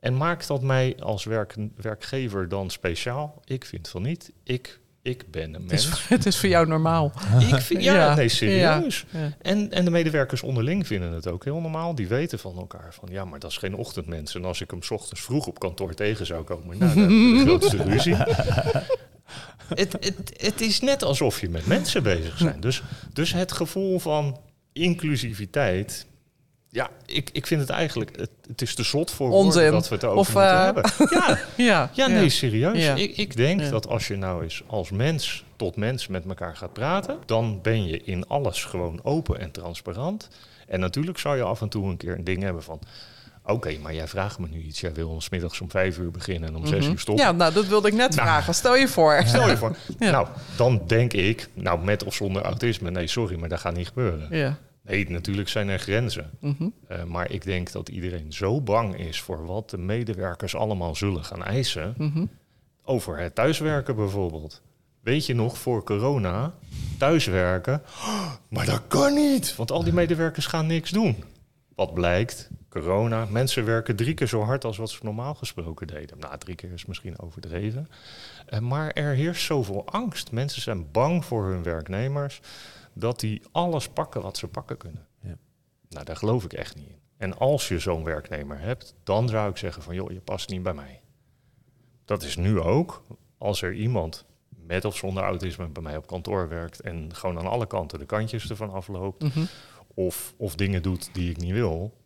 En 0.00 0.16
maakt 0.16 0.46
dat 0.46 0.62
mij 0.62 0.96
als 1.00 1.24
werk, 1.24 1.56
werkgever 1.76 2.48
dan 2.48 2.70
speciaal? 2.70 3.42
Ik 3.44 3.64
vind 3.64 3.88
van 3.88 4.02
niet. 4.02 4.32
Ik 4.42 4.80
ik 5.04 5.30
ben 5.30 5.54
een 5.54 5.64
mens. 5.66 5.84
Het 5.84 5.94
is, 5.94 6.08
het 6.16 6.26
is 6.26 6.38
voor 6.38 6.48
jou 6.48 6.66
normaal. 6.66 7.12
Ik 7.52 7.60
vind, 7.60 7.82
ja, 7.82 8.14
nee, 8.14 8.28
serieus. 8.28 9.04
En, 9.40 9.70
en 9.70 9.84
de 9.84 9.90
medewerkers 9.90 10.42
onderling 10.42 10.86
vinden 10.86 11.12
het 11.12 11.26
ook 11.26 11.44
heel 11.44 11.60
normaal. 11.60 11.94
Die 11.94 12.08
weten 12.08 12.38
van 12.38 12.56
elkaar 12.56 12.94
van, 12.94 13.08
ja, 13.10 13.24
maar 13.24 13.38
dat 13.38 13.50
is 13.50 13.56
geen 13.56 13.74
ochtendmens. 13.74 14.34
En 14.34 14.44
als 14.44 14.60
ik 14.60 14.70
hem 14.70 14.82
s 14.82 14.90
ochtends 14.90 15.22
vroeg 15.22 15.46
op 15.46 15.58
kantoor 15.58 15.94
tegen 15.94 16.26
zou 16.26 16.44
komen, 16.44 16.78
nou, 16.78 16.94
dan 16.94 17.08
de 17.36 17.40
grootste 17.44 17.82
ruzie. 17.82 18.16
Het, 19.68 19.92
het, 19.92 20.32
het 20.36 20.60
is 20.60 20.80
net 20.80 21.02
alsof 21.02 21.40
je 21.40 21.48
met 21.48 21.66
mensen 21.66 22.02
bezig 22.02 22.38
bent. 22.38 22.62
Dus, 22.62 22.82
dus 23.12 23.32
het 23.32 23.52
gevoel 23.52 23.98
van 23.98 24.40
inclusiviteit 24.72 26.06
ja, 26.74 26.90
ik, 27.06 27.30
ik 27.32 27.46
vind 27.46 27.60
het 27.60 27.70
eigenlijk, 27.70 28.16
het, 28.16 28.30
het 28.46 28.62
is 28.62 28.74
te 28.74 28.82
zot 28.82 29.10
voor 29.10 29.30
Onzin. 29.30 29.70
dat 29.70 29.88
we 29.88 29.94
het 29.94 30.04
over 30.04 30.32
moeten 30.32 30.42
uh, 30.42 30.64
hebben. 30.64 30.84
Ja, 31.18 31.38
ja, 31.56 31.90
ja, 31.92 32.06
nee, 32.06 32.28
serieus. 32.28 33.00
Ik, 33.00 33.16
ik 33.16 33.36
denk 33.36 33.70
dat 33.70 33.88
als 33.88 34.08
je 34.08 34.16
nou 34.16 34.42
eens 34.42 34.62
als 34.66 34.90
mens 34.90 35.44
tot 35.56 35.76
mens 35.76 36.06
met 36.06 36.24
elkaar 36.28 36.56
gaat 36.56 36.72
praten, 36.72 37.18
dan 37.26 37.58
ben 37.62 37.86
je 37.86 38.02
in 38.04 38.26
alles 38.26 38.64
gewoon 38.64 39.00
open 39.02 39.40
en 39.40 39.50
transparant. 39.50 40.28
En 40.66 40.80
natuurlijk 40.80 41.18
zou 41.18 41.36
je 41.36 41.42
af 41.42 41.60
en 41.60 41.68
toe 41.68 41.86
een 41.86 41.96
keer 41.96 42.14
een 42.14 42.24
ding 42.24 42.42
hebben 42.42 42.62
van, 42.62 42.80
Oké, 43.46 43.78
maar 43.82 43.94
jij 43.94 44.08
vraagt 44.08 44.38
me 44.38 44.48
nu 44.48 44.60
iets. 44.60 44.80
Jij 44.80 44.92
wil 44.92 45.08
ons 45.08 45.28
middags 45.28 45.60
om 45.60 45.70
vijf 45.70 45.98
uur 45.98 46.10
beginnen 46.10 46.48
en 46.48 46.56
om 46.56 46.66
zes 46.66 46.80
mhm. 46.80 46.90
uur 46.90 46.98
stoppen. 46.98 47.24
Ja, 47.24 47.32
nou, 47.32 47.52
dat 47.52 47.66
wilde 47.66 47.88
ik 47.88 47.94
net 47.94 48.14
nou. 48.14 48.28
vragen. 48.28 48.54
Stel 48.54 48.76
je 48.76 48.88
voor. 48.88 49.22
Stel 49.26 49.48
je 49.48 49.56
voor. 49.56 49.76
Nou, 49.98 50.28
dan 50.56 50.82
denk 50.86 51.12
ik, 51.12 51.48
nou, 51.54 51.84
met 51.84 52.04
of 52.04 52.14
zonder 52.14 52.42
autisme, 52.42 52.90
nee, 52.90 53.06
sorry, 53.06 53.38
maar 53.38 53.48
dat 53.48 53.60
gaat 53.60 53.76
niet 53.76 53.86
gebeuren. 53.86 54.28
Ja. 54.30 54.58
Nee, 54.82 55.10
natuurlijk 55.10 55.48
zijn 55.48 55.68
er 55.68 55.78
grenzen. 55.78 56.30
Mhm. 56.40 56.68
Eh, 56.88 57.04
maar 57.04 57.30
ik 57.30 57.44
denk 57.44 57.72
dat 57.72 57.88
iedereen 57.88 58.32
zo 58.32 58.60
bang 58.60 58.98
is 58.98 59.20
voor 59.20 59.46
wat 59.46 59.70
de 59.70 59.78
medewerkers 59.78 60.54
allemaal 60.54 60.94
zullen 60.94 61.24
gaan 61.24 61.44
eisen. 61.44 61.94
Mhm. 61.98 62.26
Over 62.84 63.18
het 63.18 63.34
thuiswerken 63.34 63.96
bijvoorbeeld. 63.96 64.62
Weet 65.00 65.26
je 65.26 65.34
nog, 65.34 65.58
voor 65.58 65.84
corona, 65.84 66.54
thuiswerken. 66.98 67.82
maar 68.48 68.66
dat 68.66 68.82
kan 68.88 69.14
niet, 69.14 69.56
want 69.56 69.70
al 69.70 69.84
die 69.84 69.92
medewerkers 69.92 70.46
gaan 70.46 70.66
niks 70.66 70.90
doen. 70.90 71.24
Wat 71.74 71.94
blijkt? 71.94 72.50
Corona, 72.74 73.24
mensen 73.24 73.64
werken 73.64 73.96
drie 73.96 74.14
keer 74.14 74.26
zo 74.26 74.42
hard 74.42 74.64
als 74.64 74.76
wat 74.76 74.90
ze 74.90 74.98
normaal 75.02 75.34
gesproken 75.34 75.86
deden. 75.86 76.18
Nou, 76.18 76.38
drie 76.38 76.54
keer 76.54 76.72
is 76.72 76.86
misschien 76.86 77.18
overdreven. 77.18 77.88
Uh, 78.48 78.58
maar 78.58 78.90
er 78.90 79.14
heerst 79.14 79.44
zoveel 79.44 79.86
angst. 79.86 80.32
Mensen 80.32 80.62
zijn 80.62 80.90
bang 80.90 81.24
voor 81.24 81.46
hun 81.46 81.62
werknemers 81.62 82.40
dat 82.92 83.20
die 83.20 83.42
alles 83.52 83.88
pakken 83.88 84.22
wat 84.22 84.36
ze 84.36 84.48
pakken 84.48 84.76
kunnen. 84.76 85.06
Ja. 85.20 85.36
Nou, 85.88 86.04
daar 86.04 86.16
geloof 86.16 86.44
ik 86.44 86.52
echt 86.52 86.76
niet 86.76 86.88
in. 86.88 86.98
En 87.16 87.38
als 87.38 87.68
je 87.68 87.78
zo'n 87.78 88.04
werknemer 88.04 88.58
hebt, 88.58 88.94
dan 89.04 89.28
zou 89.28 89.50
ik 89.50 89.56
zeggen 89.56 89.82
van 89.82 89.94
joh, 89.94 90.10
je 90.10 90.20
past 90.20 90.48
niet 90.48 90.62
bij 90.62 90.74
mij. 90.74 91.00
Dat 92.04 92.22
is 92.22 92.36
nu 92.36 92.60
ook. 92.60 93.04
Als 93.38 93.62
er 93.62 93.72
iemand 93.72 94.24
met 94.48 94.84
of 94.84 94.96
zonder 94.96 95.22
autisme 95.22 95.68
bij 95.68 95.82
mij 95.82 95.96
op 95.96 96.06
kantoor 96.06 96.48
werkt 96.48 96.80
en 96.80 97.14
gewoon 97.14 97.38
aan 97.38 97.46
alle 97.46 97.66
kanten 97.66 97.98
de 97.98 98.06
kantjes 98.06 98.50
ervan 98.50 98.72
afloopt, 98.72 99.22
mhm. 99.22 99.44
of, 99.94 100.34
of 100.36 100.54
dingen 100.54 100.82
doet 100.82 101.10
die 101.12 101.30
ik 101.30 101.36
niet 101.36 101.52
wil, 101.52 102.02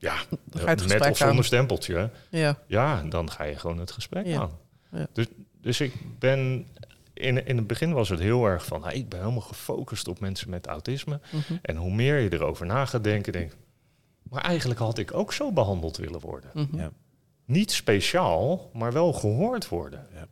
ja, 0.00 0.14
met 0.86 1.10
of 1.10 1.16
zonder 1.16 1.44
stempeltje, 1.44 2.10
ja. 2.30 2.58
ja, 2.66 3.02
dan 3.02 3.30
ga 3.30 3.44
je 3.44 3.56
gewoon 3.56 3.78
het 3.78 3.90
gesprek 3.90 4.34
aan. 4.36 4.58
Ja. 4.92 5.06
Dus, 5.12 5.26
dus 5.60 5.80
ik 5.80 5.92
ben 6.18 6.66
in, 7.12 7.46
in 7.46 7.56
het 7.56 7.66
begin 7.66 7.92
was 7.92 8.08
het 8.08 8.20
heel 8.20 8.46
erg 8.46 8.64
van, 8.64 8.90
ik 8.90 9.08
ben 9.08 9.18
helemaal 9.18 9.40
gefocust 9.40 10.08
op 10.08 10.20
mensen 10.20 10.50
met 10.50 10.66
autisme. 10.66 11.20
Mhm. 11.30 11.58
En 11.62 11.76
hoe 11.76 11.94
meer 11.94 12.18
je 12.18 12.32
erover 12.32 12.66
na 12.66 12.86
gaat 12.86 13.04
denken, 13.04 13.32
denk 13.32 13.52
maar 14.30 14.42
eigenlijk 14.42 14.80
had 14.80 14.98
ik 14.98 15.14
ook 15.14 15.32
zo 15.32 15.52
behandeld 15.52 15.96
willen 15.96 16.20
worden. 16.20 16.50
Mhm. 16.54 16.76
ja. 16.76 16.90
Niet 17.44 17.72
speciaal, 17.72 18.70
maar 18.72 18.92
wel 18.92 19.12
gehoord 19.12 19.68
worden. 19.68 20.06
Ja. 20.14 20.26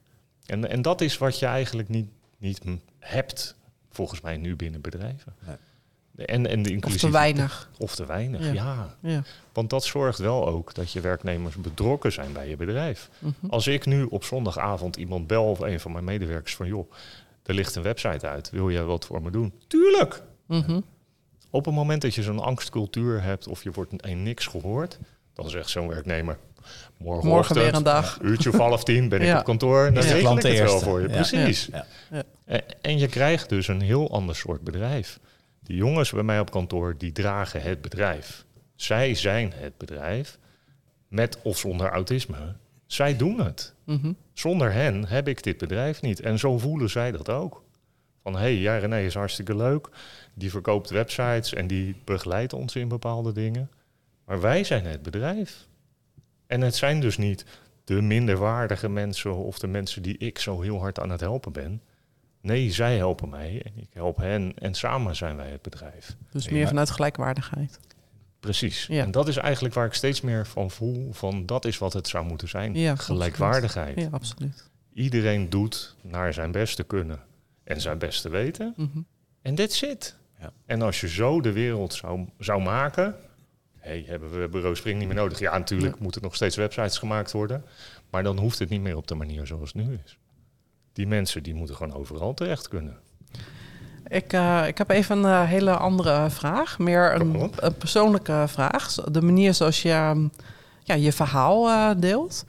En, 0.47 0.69
en 0.69 0.83
dat 0.83 1.01
is 1.01 1.19
wat 1.19 1.39
je 1.39 1.47
eigenlijk 1.47 1.89
niet, 1.89 2.09
niet 2.39 2.61
hebt, 2.99 3.57
volgens 3.91 4.21
mij 4.21 4.37
nu 4.37 4.57
binnen 4.57 4.81
bedrijven. 4.81 5.35
En, 6.27 6.47
en 6.47 6.63
de 6.63 6.79
of 6.81 6.97
te 6.97 7.11
weinig. 7.11 7.71
Of 7.79 7.95
te 7.95 8.07
weinig, 8.07 8.53
ja. 8.53 8.97
ja. 9.01 9.23
Want 9.53 9.71
dat 9.71 9.85
zorgt 9.85 10.19
wel 10.19 10.49
ook 10.49 10.75
dat 10.75 10.93
je 10.93 11.01
werknemers 11.01 11.57
betrokken 11.57 12.13
zijn 12.13 12.33
bij 12.33 12.49
je 12.49 12.57
bedrijf. 12.57 13.09
Mhm. 13.19 13.33
Als 13.49 13.67
ik 13.67 13.87
nu 13.87 14.03
op 14.03 14.25
zondagavond 14.25 14.97
iemand 14.97 15.27
bel 15.27 15.45
of 15.45 15.61
een 15.61 15.81
van 15.81 15.93
mijn 15.93 16.05
medewerkers 16.05 16.57
van... 16.57 16.67
joh, 16.67 16.93
er 17.43 17.55
ligt 17.55 17.75
een 17.75 17.83
website 17.83 18.27
uit, 18.27 18.51
wil 18.51 18.71
jij 18.71 18.83
wat 18.83 19.05
voor 19.05 19.23
me 19.23 19.31
doen? 19.31 19.53
Tuurlijk! 19.67 20.23
Mhm. 20.47 20.81
Op 21.51 21.65
het 21.65 21.75
moment 21.75 22.03
dat 22.03 22.15
je 22.15 22.23
zo'n 22.23 22.41
angstcultuur 22.41 23.23
hebt 23.23 23.49
of 23.49 23.63
je 23.63 23.71
wordt 23.71 23.93
een 23.97 24.23
niks 24.23 24.47
gehoord... 24.47 24.99
dan 25.35 25.51
zegt 25.51 25.71
zo'n 25.71 25.89
werknemer... 25.89 26.39
Morgen, 26.97 27.29
Morgen 27.29 27.55
weer 27.55 27.75
een 27.75 27.83
dag. 27.83 28.19
Uurtje 28.23 28.49
of 28.49 28.57
half 28.57 28.85
tien 28.85 29.09
ben 29.09 29.23
ik 29.23 29.37
op 29.39 29.45
kantoor. 29.45 29.93
Dan 29.93 30.03
regel 30.03 30.39
ik 30.39 30.43
het 30.43 30.59
wel 30.59 30.81
voor 30.81 31.01
je. 31.01 31.09
Precies. 31.09 31.69
En 32.81 32.99
je 32.99 33.09
krijgt 33.09 33.49
dus 33.49 33.69
een 33.69 33.81
heel 33.81 34.11
ander 34.11 34.37
soort 34.37 34.61
bedrijf. 34.61 35.19
De 35.69 35.75
jongens 35.75 36.13
bij 36.13 36.23
mij 36.23 36.41
op 36.41 36.51
kantoor, 36.51 36.95
die 36.99 37.13
dragen 37.13 37.63
het 37.63 37.81
bedrijf. 37.81 38.45
Zij 38.75 39.15
zijn 39.15 39.53
het 39.55 39.77
bedrijf, 39.77 40.39
met 41.09 41.39
of 41.43 41.59
zonder 41.59 41.89
autisme. 41.89 42.57
Zij 42.87 43.17
doen 43.17 43.41
het. 43.41 43.75
Mhm. 43.85 44.13
Zonder 44.33 44.73
hen 44.73 45.07
heb 45.07 45.29
ik 45.29 45.43
dit 45.43 45.59
bedrijf 45.59 46.03
niet. 46.03 46.21
En 46.21 46.39
zo 46.39 46.59
voelen 46.59 46.91
zij 46.91 47.13
dat 47.13 47.29
ook. 47.29 47.63
Van 48.23 48.33
hé, 48.33 48.39
hey, 48.39 48.57
ja, 48.57 48.77
René 48.77 49.01
is 49.01 49.15
hartstikke 49.15 49.57
leuk. 49.57 49.89
Die 50.35 50.51
verkoopt 50.51 50.91
websites 50.91 51.55
en 51.55 51.67
die 51.67 51.97
begeleidt 52.05 52.53
ons 52.53 52.77
in 52.77 52.89
bepaalde 52.89 53.33
dingen. 53.33 53.71
Maar 54.25 54.41
wij 54.41 54.65
zijn 54.65 54.85
het 54.85 55.03
bedrijf. 55.03 55.67
En 56.47 56.61
het 56.61 56.75
zijn 56.77 57.01
dus 57.01 57.17
niet 57.17 57.45
de 57.85 58.03
minderwaardige 58.03 58.89
mensen 58.89 59.35
of 59.35 59.59
de 59.59 59.67
mensen 59.67 60.03
die 60.03 60.19
ik 60.19 60.39
zo 60.39 60.61
heel 60.61 60.79
hard 60.79 61.01
aan 61.01 61.11
het 61.11 61.21
helpen 61.21 61.53
ben. 61.53 61.83
Nee, 62.41 62.73
zij 62.73 62.97
helpen 62.97 63.29
mij 63.29 63.63
en 63.65 63.73
ik 63.77 63.89
help 63.93 64.17
hen 64.17 64.53
en 64.59 64.75
samen 64.75 65.17
zijn 65.17 65.37
wij 65.37 65.51
het 65.51 65.63
bedrijf. 65.63 66.17
Dus 66.31 66.49
meer 66.49 66.59
maar- 66.59 66.69
vanuit 66.69 66.91
gelijkwaardigheid. 66.91 67.79
Precies. 68.41 68.87
Ja. 68.87 69.03
En 69.03 69.11
dat 69.11 69.29
is 69.29 69.37
eigenlijk 69.37 69.75
waar 69.75 69.87
ik 69.87 69.93
steeds 69.93 70.21
meer 70.21 70.47
van 70.47 70.71
voel, 70.71 71.13
van 71.13 71.47
dat 71.47 71.65
is 71.65 71.79
wat 71.79 71.93
het 71.93 72.09
zou 72.09 72.25
moeten 72.27 72.49
zijn. 72.49 72.75
Ja, 72.75 72.97
Gelijkwaardigheid. 72.97 74.01
Ja, 74.01 74.09
absoluut. 74.11 74.71
Iedereen 74.93 75.51
doet 75.51 75.97
naar 76.03 76.33
zijn 76.33 76.53
beste 76.53 76.85
kunnen 76.85 77.21
en 77.65 77.81
zijn 77.81 77.99
beste 77.99 78.29
weten. 78.29 78.75
Mhm. 78.77 78.99
En 79.43 79.55
that's 79.55 79.83
it. 79.83 80.17
Ja. 80.41 80.53
En 80.67 80.83
als 80.83 81.01
je 81.01 81.09
zo 81.09 81.41
de 81.41 81.53
wereld 81.53 81.95
zou, 81.95 82.27
zou 82.39 82.63
maken... 82.63 83.15
hey, 83.79 84.05
hebben 84.07 84.41
we 84.41 84.49
Bureau 84.49 84.77
Spring 84.77 84.99
niet 84.99 85.07
meer 85.09 85.17
nodig? 85.17 85.39
Ja, 85.39 85.59
natuurlijk 85.59 85.95
Ja. 85.97 86.03
moeten 86.03 86.23
nog 86.23 86.35
steeds 86.35 86.57
websites 86.57 86.99
gemaakt 86.99 87.33
worden. 87.33 87.65
Maar 88.11 88.23
dan 88.23 88.39
hoeft 88.39 88.59
het 88.59 88.69
niet 88.69 88.81
meer 88.81 88.97
op 88.97 89.07
de 89.07 89.15
manier 89.15 89.47
zoals 89.47 89.73
het 89.73 89.87
nu 89.87 89.99
is. 90.05 90.19
Die 90.93 91.07
mensen 91.07 91.43
die 91.43 91.55
moeten 91.55 91.77
gewoon 91.77 91.95
overal 91.95 92.35
terecht 92.35 92.69
kunnen. 92.69 92.97
Ik, 94.09 94.33
eh, 94.33 94.67
ik 94.67 94.79
heb 94.79 94.91
even 94.91 95.19
een 95.19 95.25
eh, 95.25 95.49
hele 95.49 95.77
andere 95.77 96.31
vraag. 96.31 96.79
Meer 96.79 97.15
een, 97.15 97.53
een 97.57 97.75
persoonlijke 97.75 98.45
vraag. 98.47 98.95
De 98.95 99.23
manier 99.23 99.55
zoals 99.55 99.83
je 99.83 99.91
ehm, 99.91 100.29
ja, 100.83 100.95
je 100.95 101.13
verhaal 101.13 101.69
eh, 101.69 101.91
deelt. 101.97 102.45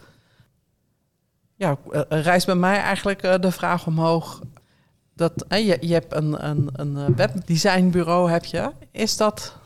Ja, 1.56 1.78
rijst 2.10 2.46
bij 2.46 2.56
mij 2.56 2.78
eigenlijk 2.78 3.42
de 3.42 3.52
vraag 3.52 3.88
omhoog. 3.88 4.42
Dat, 5.16 5.46
je, 5.50 5.78
je 5.82 5.94
hebt 5.94 6.14
een, 6.14 6.48
een, 6.48 6.70
een 6.74 7.16
webdesignbureau, 7.16 8.32
heb 8.32 8.46
je. 8.46 8.72
Is 8.92 9.18
dat 9.18 9.58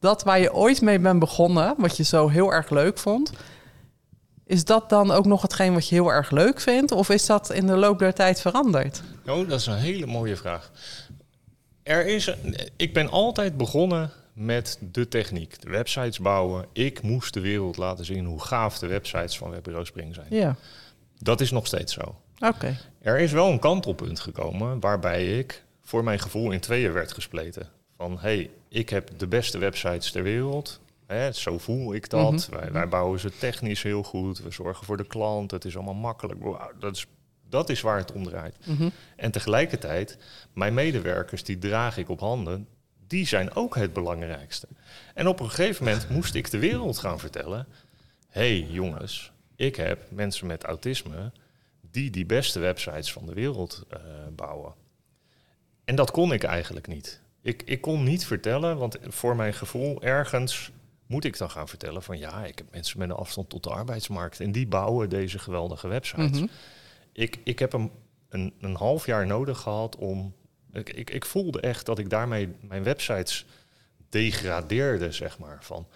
dat 0.00 0.22
waar 0.22 0.40
je 0.40 0.54
ooit 0.54 0.80
mee 0.80 0.98
bent 0.98 1.18
begonnen, 1.18 1.74
wat 1.78 1.96
je 1.96 2.02
zo 2.02 2.28
heel 2.28 2.52
erg 2.52 2.70
leuk 2.70 2.98
vond? 2.98 3.32
Is 4.46 4.64
dat 4.64 4.88
dan 4.90 5.10
ook 5.10 5.26
nog 5.26 5.42
hetgeen 5.42 5.72
wat 5.72 5.88
je 5.88 5.94
heel 5.94 6.12
erg 6.12 6.30
leuk 6.30 6.60
vindt? 6.60 6.92
Of 6.92 7.08
is 7.10 7.26
dat 7.26 7.50
in 7.50 7.66
de 7.66 7.76
loop 7.76 7.98
der 7.98 8.14
tijd 8.14 8.40
veranderd? 8.40 9.02
Oh, 9.26 9.48
dat 9.48 9.60
is 9.60 9.66
een 9.66 9.76
hele 9.76 10.06
mooie 10.06 10.36
vraag. 10.36 10.70
Er 11.82 12.06
is 12.06 12.34
ik 12.76 12.92
ben 12.94 13.10
altijd 13.10 13.56
begonnen 13.56 14.10
met 14.32 14.78
de 14.80 15.08
techniek. 15.08 15.60
De 15.60 15.70
websites 15.70 16.18
bouwen. 16.18 16.66
Ik 16.72 17.02
moest 17.02 17.34
de 17.34 17.40
wereld 17.40 17.76
laten 17.76 18.04
zien 18.04 18.24
hoe 18.24 18.40
gaaf 18.40 18.78
de 18.78 18.86
websites 18.86 19.38
van 19.38 19.50
Webbureau 19.50 19.86
Spring 19.86 20.14
zijn. 20.14 20.26
Ja, 20.30 20.56
Dat 21.18 21.40
is 21.40 21.50
nog 21.50 21.66
steeds 21.66 21.92
zo. 21.92 22.14
oké. 22.40 22.76
Er 23.00 23.18
is 23.18 23.32
wel 23.32 23.48
een 23.50 23.58
kantelpunt 23.58 24.20
gekomen 24.20 24.80
waarbij 24.80 25.38
ik 25.38 25.62
voor 25.84 26.04
mijn 26.04 26.18
gevoel 26.18 26.50
in 26.50 26.60
tweeën 26.60 26.92
werd 26.92 27.12
gespleten. 27.12 27.68
Van 27.96 28.12
hé, 28.12 28.18
hey, 28.20 28.50
ik 28.68 28.88
heb 28.88 29.10
de 29.16 29.26
beste 29.26 29.58
websites 29.58 30.10
ter 30.10 30.22
wereld. 30.22 30.80
Hè, 31.12 31.32
zo 31.32 31.58
voel 31.58 31.94
ik 31.94 32.08
dat. 32.10 32.32
Mhm. 32.32 32.50
wij, 32.50 32.72
wij 32.72 32.88
bouwen 32.88 33.20
ze 33.20 33.38
technisch 33.38 33.82
heel 33.82 34.02
goed. 34.02 34.38
We 34.38 34.50
zorgen 34.50 34.86
voor 34.86 34.96
de 34.96 35.06
klant. 35.06 35.50
Het 35.50 35.64
is 35.64 35.74
allemaal 35.74 35.94
makkelijk. 35.94 36.42
Wauw, 36.42 36.72
Dat 36.78 36.96
is, 36.96 37.06
dat 37.48 37.68
is 37.68 37.80
waar 37.80 37.98
het 37.98 38.12
om 38.12 38.24
draait. 38.24 38.56
Mhm. 38.66 38.88
En 39.16 39.30
tegelijkertijd, 39.30 40.18
mijn 40.52 40.74
medewerkers, 40.74 41.44
die 41.44 41.58
draag 41.58 41.96
ik 41.96 42.08
op 42.08 42.20
handen, 42.20 42.68
die 43.06 43.26
zijn 43.26 43.54
ook 43.54 43.74
het 43.74 43.92
belangrijkste. 43.92 44.66
En 45.14 45.26
op 45.28 45.40
een 45.40 45.50
gegeven 45.50 45.84
moment 45.84 46.08
moest 46.08 46.34
ik 46.34 46.50
de 46.50 46.58
wereld 46.58 46.98
gaan 46.98 47.18
vertellen: 47.18 47.66
hey, 48.28 48.60
jongens, 48.60 49.32
ik 49.56 49.76
heb 49.76 50.00
mensen 50.10 50.46
met 50.46 50.64
autisme 50.64 51.32
die 51.90 52.10
die 52.10 52.26
beste 52.26 52.58
websites 52.58 53.12
van 53.12 53.26
de 53.26 53.34
wereld 53.34 53.84
eh, 53.88 53.98
bouwen. 54.36 54.74
En 55.84 55.94
dat 55.94 56.10
kon 56.10 56.32
ik 56.32 56.42
eigenlijk 56.42 56.86
niet. 56.86 57.20
Ik, 57.42 57.62
ik 57.64 57.80
kon 57.80 58.02
niet 58.02 58.26
vertellen, 58.26 58.76
want 58.76 58.98
voor 59.02 59.36
mijn 59.36 59.54
gevoel 59.54 60.02
ergens 60.02 60.70
moet 61.12 61.24
ik 61.24 61.38
dan 61.38 61.50
gaan 61.50 61.68
vertellen 61.68 62.02
van 62.02 62.18
ja, 62.18 62.44
ik 62.44 62.58
heb 62.58 62.66
mensen 62.70 62.98
met 62.98 63.10
een 63.10 63.16
afstand 63.16 63.48
tot 63.48 63.62
de 63.62 63.70
arbeidsmarkt 63.70 64.40
en 64.40 64.52
die 64.52 64.66
bouwen 64.66 65.08
deze 65.08 65.38
geweldige 65.38 65.88
websites. 65.88 66.40
Mhm. 66.40 66.46
Ik, 67.12 67.38
ik 67.44 67.58
heb 67.58 67.72
een, 67.72 67.90
een, 68.28 68.54
een 68.60 68.74
half 68.74 69.06
jaar 69.06 69.26
nodig 69.26 69.58
gehad 69.58 69.96
om. 69.96 70.34
Ik, 70.72 70.92
ik, 70.92 71.10
ik 71.10 71.24
voelde 71.24 71.60
echt 71.60 71.86
dat 71.86 71.98
ik 71.98 72.10
daarmee 72.10 72.48
mijn 72.60 72.82
websites 72.82 73.46
degradeerde, 74.12 75.12
zeg 75.12 75.38
maar. 75.38 75.58
Van, 75.60 75.86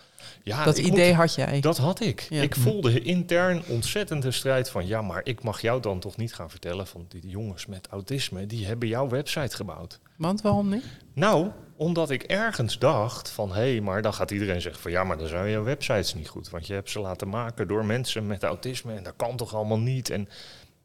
ja, 0.43 0.65
dat 0.65 0.79
idee 0.79 1.09
moet- 1.09 1.17
had 1.17 1.35
jij. 1.35 1.61
dat 1.61 1.77
had 1.77 2.01
ik. 2.01 2.27
Ja. 2.29 2.43
Ik 2.43 2.55
voelde 2.55 3.03
intern 3.03 3.63
ontzettend 3.69 4.23
de 4.23 4.31
strijd 4.31 4.71
van... 4.71 4.87
ja, 4.87 5.03
maar 5.03 5.21
ik 5.25 5.43
mag 5.43 5.61
jou 5.61 5.81
dan 5.81 6.01
toch 6.01 6.17
niet 6.17 6.35
gaan 6.35 6.51
vertellen... 6.51 6.87
van 6.87 7.07
die 7.09 7.29
jongens 7.29 7.67
met 7.67 7.89
autisme, 7.89 8.47
die 8.47 8.67
hebben 8.67 8.89
jouw 8.89 9.09
website 9.09 9.57
gebouwd. 9.57 10.01
Want 10.17 10.43
waarom 10.43 10.69
niet? 10.69 10.85
Nou, 11.13 11.51
omdat 11.77 12.11
ik 12.11 12.23
ergens 12.23 12.79
dacht 12.79 13.31
van... 13.31 13.49
hé, 13.49 13.55
hey, 13.55 13.81
maar 13.81 14.03
dan 14.03 14.15
gaat 14.15 14.31
iedereen 14.31 14.61
zeggen 14.61 14.83
van... 14.83 14.91
ja, 14.91 15.05
maar 15.05 15.19
dan 15.19 15.29
zijn 15.29 15.51
jouw 15.51 15.65
websites 15.65 16.15
niet 16.15 16.29
goed. 16.29 16.51
Want 16.51 16.67
je 16.67 16.75
hebt 16.75 16.91
ze 16.91 17.01
laten 17.01 17.29
maken 17.29 17.69
door 17.69 17.85
mensen 17.85 18.27
met 18.27 18.43
autisme... 18.43 18.95
en 18.95 19.03
dat 19.03 19.15
kan 19.17 19.37
toch 19.37 19.55
allemaal 19.55 19.79
niet? 19.81 20.11
En 20.11 20.29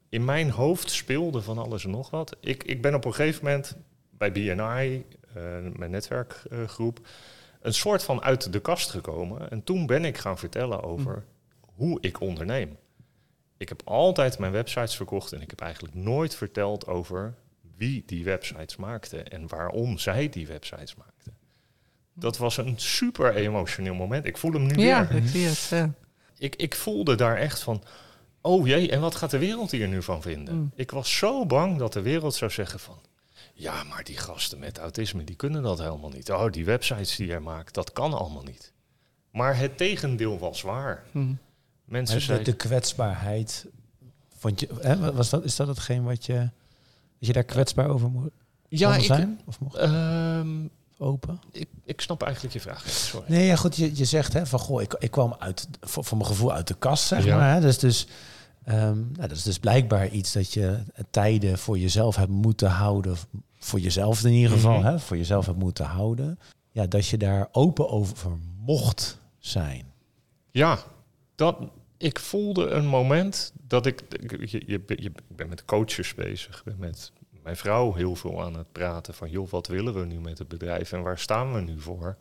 in 0.10 0.26
mijn 0.26 0.50
hoofd 0.50 0.92
speelde 0.92 1.42
van 1.42 1.58
alles 1.58 1.84
en 1.84 1.92
nog 1.92 2.10
wat. 2.10 2.36
Ik, 2.42 2.64
ik 2.64 2.82
ben 2.82 2.94
op 2.96 3.06
een 3.06 3.14
gegeven 3.14 3.46
moment 3.46 3.76
bij 4.18 4.32
BNI, 4.32 5.06
mijn 5.76 5.92
netwerkgroep... 5.92 7.08
een 7.62 7.74
soort 7.74 8.04
van 8.04 8.22
uit 8.22 8.54
de 8.54 8.60
kast 8.60 8.90
gekomen. 8.90 9.50
En 9.50 9.64
toen 9.64 9.86
ben 9.86 10.06
ik 10.06 10.18
gaan 10.18 10.38
vertellen 10.38 10.84
over 10.84 11.26
hoe 11.62 11.98
ik 12.02 12.20
onderneem. 12.20 12.78
Ik 13.58 13.70
heb 13.70 13.82
altijd 13.86 14.40
mijn 14.40 14.52
websites 14.52 14.96
verkocht... 14.96 15.32
en 15.32 15.42
ik 15.42 15.50
heb 15.50 15.62
eigenlijk 15.62 15.96
nooit 15.96 16.36
verteld 16.36 16.88
over 16.88 17.36
wie 17.78 18.04
die 18.06 18.24
websites 18.24 18.76
maakte 18.76 19.18
en 19.24 19.48
waarom 19.48 19.98
zij 19.98 20.30
die 20.30 20.48
websites 20.48 20.96
maakten. 20.96 21.34
Dat 22.14 22.38
was 22.38 22.58
een 22.58 22.74
super 22.80 23.36
emotioneel 23.36 23.94
moment. 23.94 24.26
Ik 24.26 24.38
voel 24.38 24.52
hem 24.52 24.66
nu 24.66 24.76
Ja, 24.76 25.08
weer. 25.08 25.18
ik 25.18 25.28
zie 25.28 25.46
het. 25.46 25.68
Ja. 25.70 25.94
Ik, 26.38 26.56
ik 26.56 26.76
voelde 26.76 27.16
daar 27.16 27.38
echt 27.38 27.60
van, 27.60 27.84
oh 28.42 28.68
jee, 28.68 28.92
en 28.92 29.02
wat 29.02 29.16
gaat 29.16 29.32
de 29.32 29.38
wereld 29.38 29.72
hier 29.72 29.88
nu 29.88 30.04
van 30.04 30.22
vinden? 30.22 30.56
Mm. 30.56 30.72
Ik 30.76 30.92
was 30.92 31.18
zo 31.18 31.46
bang 31.46 31.78
dat 31.78 31.94
de 31.94 32.02
wereld 32.02 32.36
zou 32.36 32.52
zeggen 32.52 32.80
van, 32.80 33.00
ja, 33.62 33.84
maar 33.84 34.04
die 34.04 34.18
gasten 34.18 34.60
met 34.60 34.78
autisme, 34.78 35.24
die 35.24 35.36
kunnen 35.36 35.64
dat 35.64 35.80
helemaal 35.80 36.10
niet. 36.10 36.32
Oh, 36.32 36.52
die 36.52 36.66
websites 36.66 37.16
die 37.16 37.28
jij 37.28 37.40
maakt, 37.40 37.74
dat 37.74 37.94
kan 37.94 38.14
allemaal 38.14 38.44
niet. 38.44 38.74
Maar 39.32 39.58
het 39.58 39.78
tegendeel 39.78 40.40
was 40.40 40.62
waar. 40.62 41.04
Hm. 41.12 41.34
Mensen 41.86 42.18
de, 42.18 42.24
zeiden, 42.24 42.46
de 42.46 42.56
kwetsbaarheid. 42.56 43.66
Vond 44.38 44.60
je, 44.60 44.70
hè, 44.80 45.14
was 45.14 45.30
dat, 45.30 45.44
is 45.44 45.56
dat 45.56 45.68
hetgeen 45.68 46.04
wat 46.04 46.26
je. 46.26 46.50
Dat 47.20 47.30
je 47.30 47.34
daar 47.34 47.44
kwetsbaar 47.44 47.90
over 47.90 48.10
moet 48.10 48.32
ja, 48.68 48.96
ik, 48.96 49.04
zijn? 49.04 49.42
Of 49.46 49.60
mocht 49.60 49.76
ehm, 49.76 50.68
open? 50.98 51.40
ik, 51.52 51.70
ik 51.86 52.02
snap 52.02 52.22
eigenlijk 52.24 52.54
je 52.54 52.62
vraag. 52.62 52.90
Sorry. 52.90 53.26
Nee, 53.32 53.46
ja, 53.46 53.56
goed. 53.56 53.76
Je, 53.76 53.96
je 53.96 54.06
zegt 54.06 54.34
hè, 54.34 54.46
van 54.46 54.60
goh, 54.60 54.82
ik, 54.82 54.94
ik 55.00 55.12
kwam 55.12 55.36
uit, 55.40 55.68
voor, 55.82 56.06
voor 56.06 56.18
mijn 56.18 56.30
gevoel 56.30 56.54
uit 56.54 56.68
de 56.68 56.74
kast, 56.74 57.08
zeg 57.08 57.26
Ja. 57.26 57.38
maar. 57.38 57.54
Hè, 57.54 57.62
dus, 57.62 57.80
dus, 57.80 58.08
ehm, 58.64 59.00
nou, 59.00 59.28
dat 59.28 59.32
is 59.32 59.44
dus 59.44 59.60
blijkbaar 59.60 60.08
iets 60.08 60.32
dat 60.32 60.54
je 60.54 60.84
tijden 61.10 61.58
voor 61.58 61.78
jezelf 61.78 62.16
hebt 62.16 62.32
moeten 62.32 62.70
houden. 62.70 63.18
Voor 63.64 63.80
jezelf 63.80 64.24
in 64.24 64.32
ieder 64.32 64.52
geval, 64.52 64.78
Mhm. 64.78 64.86
hè, 64.86 65.00
voor 65.00 65.18
jezelf 65.18 65.46
hebt 65.46 65.58
moeten 65.58 65.86
houden. 65.86 66.40
Ja, 66.72 66.86
dat 66.86 67.08
je 67.08 67.18
daar 67.18 67.48
open 67.52 67.90
over 67.90 68.32
mocht 68.66 69.20
zijn. 69.40 69.86
Ja, 70.52 70.80
dat, 71.36 71.58
ik 71.98 72.20
voelde 72.20 72.68
een 72.70 72.88
moment 72.88 73.54
dat 73.68 73.86
ik... 73.86 74.02
Je, 74.50 74.62
je, 74.66 74.84
je, 74.88 74.96
ik 74.96 75.36
ben 75.36 75.50
met 75.50 75.66
coaches 75.66 76.14
bezig. 76.14 76.58
Ik 76.58 76.64
ben 76.64 76.76
met 76.80 77.12
mijn 77.44 77.56
vrouw 77.58 77.94
heel 77.94 78.16
veel 78.16 78.44
aan 78.44 78.56
het 78.58 78.72
praten 78.72 79.14
van... 79.14 79.30
joh, 79.30 79.50
wat 79.50 79.68
willen 79.68 79.94
we 79.94 80.06
nu 80.06 80.20
met 80.20 80.38
het 80.38 80.48
bedrijf 80.48 80.92
en 80.92 81.02
waar 81.02 81.20
staan 81.20 81.54
we 81.54 81.62
nu 81.62 81.80
voor? 81.80 82.18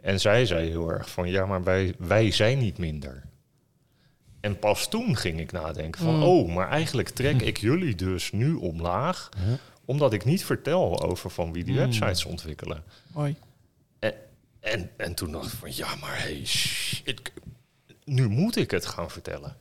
En 0.00 0.20
zij 0.20 0.46
zei 0.46 0.68
heel 0.68 0.90
erg 0.92 1.10
van... 1.10 1.28
ja, 1.28 1.46
maar 1.46 1.62
wij, 1.62 1.94
wij 1.98 2.30
zijn 2.30 2.58
niet 2.58 2.78
minder. 2.78 3.22
En 4.40 4.58
pas 4.58 4.88
toen 4.88 5.16
ging 5.16 5.40
ik 5.40 5.52
nadenken 5.52 6.00
van... 6.02 6.16
Mm. 6.16 6.22
oh, 6.22 6.54
maar 6.54 6.68
eigenlijk 6.68 7.08
trek 7.08 7.42
ik 7.50 7.56
jullie 7.58 7.94
dus 7.94 8.32
nu 8.32 8.54
omlaag... 8.54 9.28
Ja. 9.46 9.56
Omdat 9.88 10.12
ik 10.12 10.24
niet 10.24 10.44
vertel 10.44 11.02
over 11.02 11.30
van 11.30 11.52
wie 11.52 11.64
die 11.64 11.72
Mm. 11.74 11.78
websites 11.80 12.24
ontwikkelen. 12.24 12.84
Mooi. 13.12 13.36
En, 14.60 14.90
en 14.96 15.14
toen 15.14 15.32
dacht 15.32 15.52
ik 15.52 15.58
van, 15.58 15.76
ja, 15.76 15.94
maar 15.94 16.18
hey, 16.20 16.46
shit, 16.46 17.32
nu 18.04 18.28
moet 18.28 18.56
ik 18.56 18.70
het 18.70 18.86
gaan 18.86 19.10
vertellen. 19.10 19.56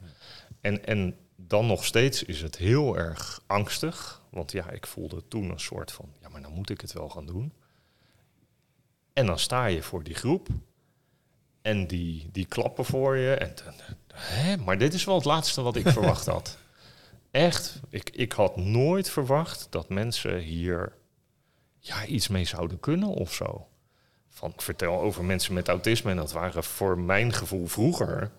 En, 0.61 0.85
en 0.85 1.15
dan 1.35 1.65
nog 1.67 1.85
steeds 1.85 2.23
is 2.23 2.41
het 2.41 2.55
heel 2.57 2.97
erg 2.97 3.41
angstig. 3.45 4.21
Want 4.29 4.51
ja, 4.51 4.69
ik 4.69 4.87
voelde 4.87 5.27
toen 5.27 5.49
een 5.49 5.59
soort 5.59 5.91
van, 5.91 6.13
ja, 6.21 6.29
maar 6.29 6.41
dan 6.41 6.51
moet 6.53 6.69
ik 6.69 6.81
het 6.81 6.93
wel 6.93 7.09
gaan 7.09 7.25
doen. 7.25 7.53
En 9.13 9.25
dan 9.25 9.39
sta 9.39 9.65
je 9.65 9.81
voor 9.83 10.03
die 10.03 10.15
groep. 10.15 10.47
En 11.61 11.87
die, 11.87 12.29
die 12.31 12.45
klappen 12.45 12.85
voor 12.85 13.17
je. 13.17 13.33
En 13.33 13.53
dan, 13.65 13.73
hè, 14.13 14.57
maar 14.57 14.77
dit 14.77 14.93
is 14.93 15.03
wel 15.03 15.15
het 15.15 15.25
laatste 15.25 15.61
wat 15.61 15.75
ik 15.75 15.87
verwacht 15.97 16.25
had. 16.25 16.57
Echt, 17.31 17.79
ik, 17.89 18.09
ik 18.09 18.31
had 18.31 18.57
nooit 18.57 19.09
verwacht 19.09 19.67
dat 19.69 19.89
mensen 19.89 20.39
hier 20.39 20.93
ja, 21.79 22.05
iets 22.05 22.27
mee 22.27 22.45
zouden 22.45 22.79
kunnen 22.79 23.09
of 23.09 23.33
zo 23.33 23.67
van 24.37 24.51
ik 24.51 24.61
vertel 24.61 24.99
over 24.99 25.23
mensen 25.25 25.53
met 25.53 25.67
autisme 25.67 26.11
en 26.11 26.17
dat 26.17 26.31
waren 26.31 26.63
voor 26.63 26.99
mijn 26.99 27.33
gevoel 27.33 27.67
vroeger, 27.67 28.31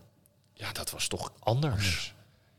ja, 0.53 0.73
dat 0.73 0.91
was 0.91 1.09
toch 1.09 1.33
anders. 1.39 2.15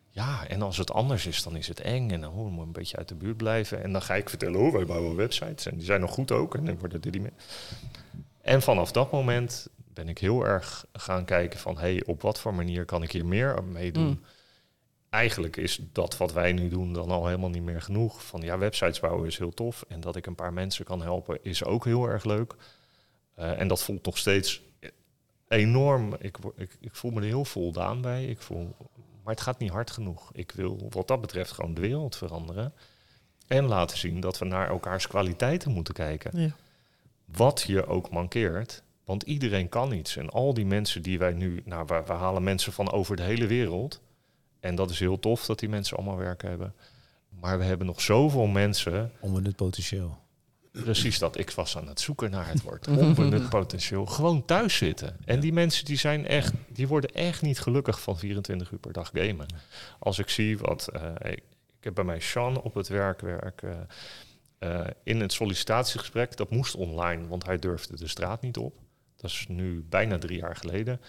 Ja, 0.10 0.48
en 0.48 0.62
als 0.62 0.78
het 0.78 0.92
anders 0.92 1.26
is, 1.26 1.44
dan 1.44 1.56
is 1.56 1.68
het 1.68 1.80
eng 1.80 2.10
en 2.12 2.22
dan 2.22 2.34
oh, 2.34 2.52
moet 2.52 2.66
een 2.66 2.72
beetje 2.72 2.98
uit 2.98 3.08
de 3.08 3.16
buurt 3.16 3.38
blijven. 3.38 3.84
En 3.84 3.92
dan 3.92 4.02
ga 4.02 4.16
ik 4.16 4.30
vertellen, 4.30 4.60
oh, 4.60 4.74
wij 4.74 4.86
bouwen 4.86 5.16
websites 5.16 5.66
en 5.66 5.78
die 5.78 5.86
zijn 5.86 6.02
nog 6.02 6.12
goed 6.12 6.32
ook 6.32 6.56
en 6.56 6.66
dan 6.66 6.80
worden 6.80 7.02
er 7.02 7.12
die 7.12 7.22
mee. 7.22 7.32
En 8.42 8.62
vanaf 8.62 8.92
dat 8.92 9.12
moment 9.12 9.68
ben 9.94 10.10
ik 10.10 10.18
heel 10.18 10.46
erg 10.46 10.86
gaan 10.94 11.26
kijken 11.26 11.60
van, 11.60 11.78
hey, 11.78 12.04
op 12.06 12.22
wat 12.22 12.40
voor 12.40 12.54
manier 12.54 12.86
kan 12.86 13.04
ik 13.04 13.12
hier 13.12 13.26
meer 13.26 13.64
mee 13.64 13.92
doen? 13.92 14.08
Mm. 14.08 14.22
Eigenlijk 15.10 15.58
is 15.58 15.80
dat 15.92 16.18
wat 16.18 16.34
wij 16.34 16.54
nu 16.54 16.70
doen 16.70 16.94
dan 16.94 17.10
al 17.10 17.26
helemaal 17.26 17.50
niet 17.50 17.64
meer 17.64 17.82
genoeg. 17.82 18.26
Van 18.26 18.42
ja, 18.42 18.58
websites 18.58 19.00
bouwen 19.00 19.28
is 19.28 19.38
heel 19.38 19.54
tof. 19.54 19.86
En 19.88 20.00
dat 20.00 20.16
ik 20.16 20.26
een 20.26 20.36
paar 20.36 20.54
mensen 20.54 20.86
kan 20.86 21.02
helpen 21.02 21.44
is 21.44 21.64
ook 21.64 21.86
heel 21.86 22.06
erg 22.06 22.24
leuk. 22.24 22.56
Uh, 23.40 23.60
en 23.60 23.68
dat 23.68 23.84
voelt 23.84 24.06
nog 24.06 24.18
steeds 24.18 24.62
enorm. 25.48 26.16
Ik, 26.20 26.38
ik, 26.56 26.78
ik 26.80 26.96
voel 26.96 27.12
me 27.12 27.22
er 27.22 27.28
heel 27.28 27.46
voldaan 27.46 28.02
bij. 28.02 28.26
Ik 28.26 28.42
voel, 28.42 28.76
maar 29.24 29.34
het 29.34 29.44
gaat 29.44 29.60
niet 29.60 29.72
hard 29.72 29.92
genoeg. 29.92 30.30
Ik 30.34 30.52
wil 30.52 30.88
wat 30.90 31.08
dat 31.08 31.22
betreft 31.22 31.52
gewoon 31.52 31.74
de 31.74 31.82
wereld 31.82 32.16
veranderen. 32.16 32.74
En 33.48 33.66
laten 33.66 33.98
zien 33.98 34.20
dat 34.20 34.38
we 34.38 34.46
naar 34.46 34.70
elkaars 34.70 35.08
kwaliteiten 35.08 35.72
moeten 35.72 35.94
kijken. 35.94 36.42
Ja. 36.42 36.56
Wat 37.26 37.64
je 37.68 37.86
ook 37.86 38.10
mankeert. 38.12 38.84
Want 39.04 39.24
iedereen 39.24 39.70
kan 39.70 39.92
iets. 39.92 40.16
En 40.16 40.30
al 40.30 40.54
die 40.54 40.66
mensen 40.66 41.02
die 41.02 41.20
wij 41.20 41.34
nu... 41.34 41.62
Nou, 41.66 41.86
we, 41.88 42.04
we 42.06 42.14
halen 42.14 42.44
mensen 42.44 42.74
van 42.74 42.92
over 42.92 43.16
de 43.16 43.24
hele 43.24 43.48
wereld. 43.48 44.02
En 44.60 44.76
dat 44.76 44.90
is 44.90 45.00
heel 45.00 45.20
tof 45.20 45.46
dat 45.46 45.60
die 45.60 45.70
mensen 45.70 45.98
allemaal 45.98 46.18
werk 46.18 46.42
hebben. 46.42 46.74
Maar 47.30 47.58
we 47.58 47.64
hebben 47.64 47.88
nog 47.88 48.02
zoveel 48.02 48.46
mensen... 48.46 49.12
Onbenut 49.20 49.56
potentieel. 49.56 50.18
Precies 50.72 51.20
dat. 51.20 51.38
Ik 51.38 51.52
was 51.52 51.78
aan 51.78 51.88
het 51.88 52.00
zoeken 52.00 52.32
naar 52.32 52.48
het 52.48 52.62
woord. 52.62 52.88
Onbenut 52.98 53.50
potentieel. 53.50 54.06
Gewoon 54.06 54.46
thuis 54.46 54.78
zitten. 54.78 55.18
En 55.26 55.40
die 55.40 55.54
mensen 55.54 55.86
die 55.86 55.98
zijn 55.98 56.28
echt... 56.28 56.54
Die 56.68 56.88
worden 56.88 57.10
echt 57.10 57.42
niet 57.42 57.60
gelukkig 57.60 58.02
van 58.02 58.18
24 58.18 58.72
uur 58.72 58.80
per 58.80 58.94
dag 58.94 59.12
gamen. 59.14 59.48
Als 60.00 60.20
ik 60.20 60.30
zie 60.30 60.58
wat... 60.58 60.90
Uh, 60.96 61.32
ik, 61.32 61.44
heb 61.86 61.96
bij 61.96 62.04
mij 62.04 62.20
Sean 62.20 62.62
op 62.62 62.74
het 62.74 62.88
werk 62.88 63.22
werken. 63.22 63.88
Uh, 64.60 64.88
in 65.04 65.22
het 65.22 65.34
sollicitatiegesprek, 65.34 66.38
dat 66.38 66.50
moest 66.50 66.76
online, 66.76 67.28
want 67.28 67.46
hij 67.46 67.60
durfde 67.60 67.96
de 67.96 68.08
straat 68.08 68.42
niet 68.42 68.58
op. 68.58 68.76
Dat 69.16 69.30
is 69.30 69.46
nu 69.50 69.86
bijna 69.90 70.18
drie 70.18 70.38
jaar 70.40 70.56
geleden. 70.56 71.02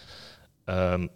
Um, 0.64 1.08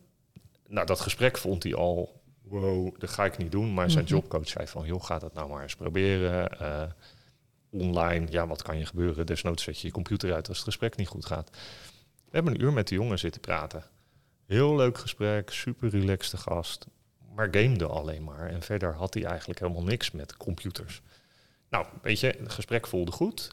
nou, 0.69 0.87
dat 0.87 1.01
gesprek 1.01 1.39
vond 1.39 1.63
hij 1.63 1.75
al 1.75 2.23
wow, 2.49 2.95
dat 2.99 3.11
ga 3.11 3.25
ik 3.25 3.37
niet 3.37 3.53
doen. 3.53 3.75
Maar 3.75 3.91
zijn 3.91 4.05
mhm. 4.05 4.15
jobcoach 4.15 4.49
zei 4.49 4.67
van, 4.67 4.87
joh, 4.87 5.03
ga 5.03 5.19
dat 5.19 5.35
nou 5.35 5.49
maar 5.49 5.63
eens 5.63 5.77
proberen. 5.77 6.51
Uh, 6.63 6.83
online, 7.71 8.27
ja, 8.31 8.47
wat 8.47 8.63
kan 8.63 8.79
je 8.79 8.87
gebeuren? 8.87 9.27
Desnoods 9.27 9.63
zet 9.63 9.81
je 9.81 9.87
je 9.87 9.93
computer 9.93 10.35
uit 10.35 10.49
als 10.49 10.57
het 10.57 10.67
gesprek 10.67 10.97
niet 10.97 11.09
goed 11.09 11.27
gaat. 11.27 11.51
We 12.25 12.31
hebben 12.31 12.55
een 12.55 12.61
uur 12.61 12.73
met 12.73 12.89
de 12.89 12.95
jongen 12.95 13.19
zitten 13.19 13.41
praten. 13.41 13.85
Heel 14.47 14.77
leuk 14.77 14.99
gesprek, 14.99 15.51
super 15.51 15.89
relaxte 15.89 16.37
gast. 16.37 16.87
Maar 17.35 17.49
gamede 17.51 17.87
alleen 17.87 18.25
maar. 18.25 18.49
En 18.49 18.63
verder 18.63 18.95
had 18.95 19.15
hij 19.15 19.25
eigenlijk 19.25 19.61
helemaal 19.61 19.83
niks 19.83 20.11
met 20.11 20.37
computers. 20.37 21.03
Nou, 21.69 21.87
weet 22.03 22.21
je, 22.21 22.27
het 22.27 22.53
gesprek 22.53 22.87
voelde 22.87 23.13
goed. 23.13 23.51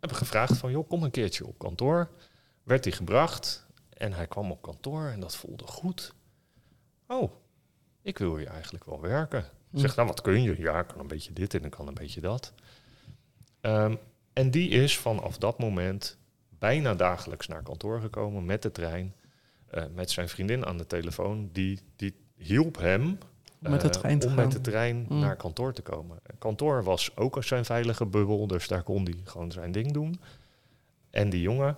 Hebben 0.00 0.18
gevraagd 0.18 0.56
van, 0.56 0.70
joh, 0.70 0.88
kom 0.88 1.02
een 1.02 1.10
keertje 1.10 1.46
op 1.46 1.58
kantoor. 1.58 2.10
Werd 2.62 2.84
hij 2.84 2.92
gebracht 2.92 3.66
en 3.88 4.12
hij 4.12 4.26
kwam 4.26 4.50
op 4.50 4.62
kantoor 4.62 5.06
en 5.06 5.20
dat 5.20 5.36
voelde 5.36 5.66
goed. 5.66 6.14
Oh, 7.06 7.32
ik 8.04 8.18
wil 8.18 8.36
hier 8.36 8.46
eigenlijk 8.46 8.84
wel 8.84 9.00
werken. 9.00 9.44
Hm. 9.70 9.78
Zeg, 9.78 9.96
nou 9.96 10.08
wat 10.08 10.20
kun 10.20 10.42
je? 10.42 10.60
Ja, 10.60 10.78
ik 10.78 10.86
kan 10.86 10.98
een 10.98 11.06
beetje 11.06 11.32
dit 11.32 11.54
en 11.54 11.64
ik 11.64 11.70
kan 11.70 11.88
een 11.88 11.94
beetje 11.94 12.20
dat. 12.20 12.52
Ehm, 13.60 13.94
en 14.32 14.50
die 14.50 14.68
is 14.68 14.98
vanaf 14.98 15.38
dat 15.38 15.58
moment 15.58 16.18
bijna 16.58 16.94
dagelijks 16.94 17.46
naar 17.46 17.62
kantoor 17.62 18.00
gekomen 18.00 18.44
met 18.44 18.62
de 18.62 18.70
trein. 18.70 19.14
Uh, 19.74 19.84
met 19.94 20.10
zijn 20.10 20.28
vriendin 20.28 20.66
aan 20.66 20.78
de 20.78 20.86
telefoon. 20.86 21.48
Die, 21.52 21.80
die 21.96 22.14
hielp 22.36 22.78
hem 22.78 23.18
met 23.58 23.80
de 23.80 23.90
trein 23.90 24.24
om 24.26 24.34
met 24.34 24.52
de 24.52 24.60
trein 24.60 25.04
hm. 25.08 25.18
naar 25.18 25.36
kantoor 25.36 25.72
te 25.72 25.82
komen. 25.82 26.18
Kantoor 26.38 26.84
was 26.84 27.16
ook 27.16 27.44
zijn 27.44 27.64
veilige 27.64 28.06
bubbel, 28.06 28.46
dus 28.46 28.68
daar 28.68 28.82
kon 28.82 29.04
hij 29.04 29.20
gewoon 29.24 29.52
zijn 29.52 29.72
ding 29.72 29.92
doen. 29.92 30.20
En 31.10 31.30
die 31.30 31.40
jongen, 31.40 31.76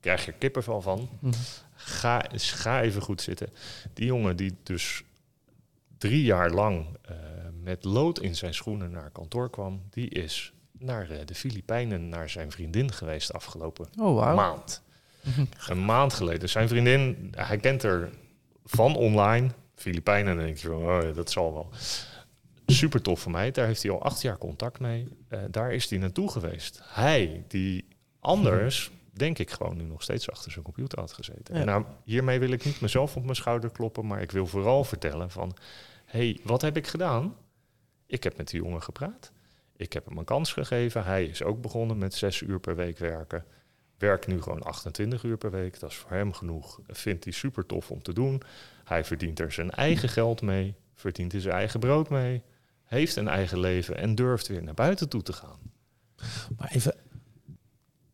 krijg 0.00 0.24
je 0.24 0.32
kippenvel 0.32 0.82
van, 0.82 1.08
hm. 1.20 1.32
ga, 1.74 2.24
ga 2.36 2.82
even 2.82 3.02
goed 3.02 3.20
zitten. 3.20 3.48
Die 3.92 4.06
jongen 4.06 4.36
die 4.36 4.56
dus 4.62 5.04
drie 6.02 6.22
jaar 6.22 6.50
lang 6.50 6.86
uh, 7.10 7.16
met 7.62 7.84
lood 7.84 8.20
in 8.20 8.36
zijn 8.36 8.54
schoenen 8.54 8.90
naar 8.90 9.10
kantoor 9.10 9.50
kwam, 9.50 9.82
die 9.90 10.08
is 10.08 10.52
naar 10.78 11.10
uh, 11.10 11.18
de 11.24 11.34
Filipijnen 11.34 12.08
naar 12.08 12.30
zijn 12.30 12.50
vriendin 12.50 12.92
geweest 12.92 13.32
afgelopen 13.32 13.88
oh, 13.98 14.04
wow. 14.04 14.36
maand. 14.36 14.82
een 15.68 15.84
maand 15.84 16.12
geleden. 16.12 16.48
Zijn 16.48 16.68
vriendin, 16.68 17.32
hij 17.36 17.56
kent 17.56 17.82
er 17.82 18.10
van 18.64 18.96
online. 18.96 19.50
Filipijnen, 19.74 20.36
denk 20.36 20.56
je 20.56 20.68
van, 20.68 20.76
oh, 20.76 21.14
dat 21.14 21.30
zal 21.30 21.52
wel. 21.52 21.68
Super 22.66 23.02
tof 23.02 23.20
voor 23.20 23.32
mij. 23.32 23.50
Daar 23.50 23.66
heeft 23.66 23.82
hij 23.82 23.92
al 23.92 24.02
acht 24.02 24.22
jaar 24.22 24.38
contact 24.38 24.80
mee. 24.80 25.08
Uh, 25.28 25.38
daar 25.50 25.72
is 25.72 25.90
hij 25.90 25.98
naartoe 25.98 26.30
geweest. 26.30 26.80
Hij, 26.84 27.44
die 27.48 27.88
anders 28.20 28.90
denk 29.12 29.38
ik 29.38 29.50
gewoon 29.50 29.76
nu 29.76 29.82
nog 29.82 30.02
steeds 30.02 30.30
achter 30.30 30.52
zijn 30.52 30.64
computer 30.64 30.98
had 30.98 31.12
gezeten. 31.12 31.54
En 31.54 31.66
nou, 31.66 31.84
hiermee 32.04 32.38
wil 32.38 32.50
ik 32.50 32.64
niet 32.64 32.80
mezelf 32.80 33.16
op 33.16 33.22
mijn 33.22 33.36
schouder 33.36 33.70
kloppen, 33.70 34.06
maar 34.06 34.22
ik 34.22 34.30
wil 34.30 34.46
vooral 34.46 34.84
vertellen 34.84 35.30
van, 35.30 35.56
hey, 36.12 36.40
wat 36.44 36.62
heb 36.62 36.76
ik 36.76 36.86
gedaan? 36.86 37.36
Ik 38.06 38.24
heb 38.24 38.36
met 38.36 38.48
die 38.48 38.62
jongen 38.62 38.82
gepraat. 38.82 39.32
Ik 39.76 39.92
heb 39.92 40.06
hem 40.06 40.18
een 40.18 40.24
kans 40.24 40.52
gegeven. 40.52 41.04
Hij 41.04 41.24
is 41.24 41.42
ook 41.42 41.60
begonnen 41.60 41.98
met 41.98 42.14
zes 42.14 42.40
uur 42.40 42.60
per 42.60 42.76
week 42.76 42.98
werken. 42.98 43.44
Werkt 43.98 44.26
nu 44.26 44.42
gewoon 44.42 44.62
28 44.62 45.22
uur 45.22 45.36
per 45.36 45.50
week. 45.50 45.80
Dat 45.80 45.90
is 45.90 45.96
voor 45.96 46.10
hem 46.10 46.32
genoeg. 46.32 46.80
Vindt 46.86 47.24
hij 47.24 47.32
super 47.32 47.66
tof 47.66 47.90
om 47.90 48.02
te 48.02 48.12
doen. 48.12 48.42
Hij 48.84 49.04
verdient 49.04 49.38
er 49.40 49.52
zijn 49.52 49.70
eigen 49.70 50.08
geld 50.08 50.42
mee. 50.42 50.74
Verdient 50.94 51.34
zijn 51.36 51.54
eigen 51.54 51.80
brood 51.80 52.08
mee. 52.08 52.42
Heeft 52.84 53.16
een 53.16 53.28
eigen 53.28 53.58
leven 53.58 53.96
en 53.96 54.14
durft 54.14 54.48
weer 54.48 54.62
naar 54.62 54.74
buiten 54.74 55.08
toe 55.08 55.22
te 55.22 55.32
gaan. 55.32 55.58
Maar 56.56 56.70
even, 56.72 56.94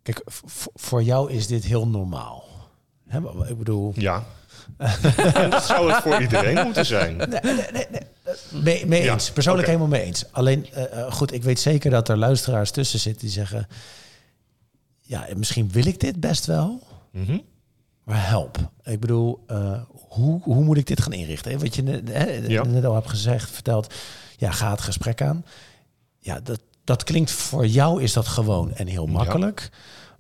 kijk, 0.03 0.23
voor 0.75 1.03
jou 1.03 1.31
is 1.31 1.47
dit 1.47 1.65
heel 1.65 1.89
normaal. 1.89 2.45
Ik 3.49 3.59
bedoel. 3.59 3.93
Ja. 3.97 4.25
dat 5.51 5.65
zou 5.65 5.93
het 5.93 6.03
voor 6.03 6.21
iedereen 6.21 6.65
moeten 6.65 6.87
zijn. 6.87 7.17
Nee, 7.17 7.29
nee, 7.73 7.87
nee. 7.91 8.87
Mee, 8.87 9.11
eens. 9.11 9.31
Persoonlijk 9.31 9.67
helemaal 9.67 9.89
mee 9.89 10.03
eens. 10.03 10.25
Alleen, 10.31 10.67
uh, 10.77 11.13
goed, 11.13 11.33
ik 11.33 11.43
weet 11.43 11.61
zeker 11.61 11.91
dat 11.91 12.09
er 12.09 12.17
luisteraars 12.17 12.71
tussen 12.71 12.99
zitten 12.99 13.21
die 13.21 13.31
zeggen... 13.31 13.67
Ja, 15.01 15.27
misschien 15.37 15.71
wil 15.73 15.87
ik 15.87 16.01
dit 16.01 16.21
best 16.21 16.47
wel, 16.47 16.83
mm 17.11 17.43
maar 18.09 18.29
help. 18.29 18.59
Ik 18.83 19.01
bedoel, 19.01 19.45
uh, 19.51 19.81
hoe, 20.09 20.43
hoe 20.43 20.65
moet 20.65 20.77
ik 20.77 20.87
dit 20.87 21.03
gaan 21.03 21.13
inrichten? 21.13 21.59
Wat 21.59 21.75
je 21.75 21.83
net, 21.83 22.69
net 22.69 22.85
al 22.85 22.95
hebt 22.95 23.09
gezegd, 23.09 23.51
verteld, 23.51 23.95
ja, 24.37 24.51
ga 24.51 24.71
het 24.71 24.81
gesprek 24.81 25.23
aan. 25.23 25.45
Ja, 26.19 26.41
dat, 26.41 26.61
dat 26.85 27.05
klinkt 27.05 27.31
voor 27.31 27.67
jou 27.67 28.03
is 28.03 28.13
dat 28.13 28.27
gewoon 28.27 28.75
en 28.75 28.87
heel 28.87 29.07
makkelijk. 29.07 29.71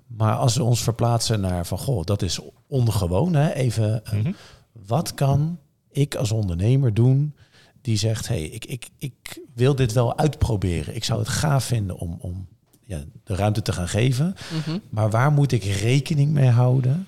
Maar 0.09 0.35
als 0.35 0.57
we 0.57 0.62
ons 0.62 0.83
verplaatsen 0.83 1.40
naar 1.40 1.66
van, 1.66 1.79
goh, 1.79 2.05
dat 2.05 2.23
is 2.23 2.40
ongewoon. 2.66 3.35
Hè? 3.35 3.53
Even, 3.53 4.03
mm 4.12 4.35
wat 4.87 5.14
kan 5.14 5.59
ik 5.90 6.14
als 6.14 6.33
ondernemer 6.33 6.94
doen 6.94 7.35
die 7.81 7.97
zegt, 7.97 8.29
hey, 8.29 8.42
ik, 8.42 8.64
ik, 8.64 8.88
ik 8.99 9.42
wil 9.55 9.75
dit 9.75 9.92
wel 9.92 10.18
uitproberen. 10.18 10.94
Ik 10.94 11.05
zou 11.05 11.18
het 11.18 11.29
gaaf 11.29 11.64
vinden 11.64 11.97
om, 11.97 12.16
om 12.21 12.49
ja, 12.85 13.05
de 13.25 13.35
ruimte 13.35 13.62
te 13.62 13.73
gaan 13.73 13.88
geven. 13.88 14.35
Mhm. 14.64 14.79
Maar 14.90 15.11
waar 15.11 15.33
moet 15.33 15.53
ik 15.53 15.64
rekening 15.64 16.33
mee 16.33 16.49
houden? 16.49 17.07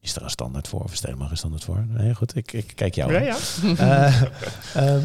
Is 0.00 0.16
er 0.16 0.22
een 0.22 0.30
standaard 0.30 0.68
voor? 0.68 0.80
Of 0.80 0.94
stel 0.94 1.10
er 1.10 1.16
maar 1.16 1.30
een 1.30 1.36
standaard 1.36 1.64
voor? 1.64 1.86
Nee, 1.88 2.14
goed, 2.14 2.36
ik, 2.36 2.52
ik 2.52 2.72
kijk 2.74 2.94
jou. 2.94 3.12
Ja, 3.12 3.20
ja. 3.20 3.36
Uh, 3.62 4.22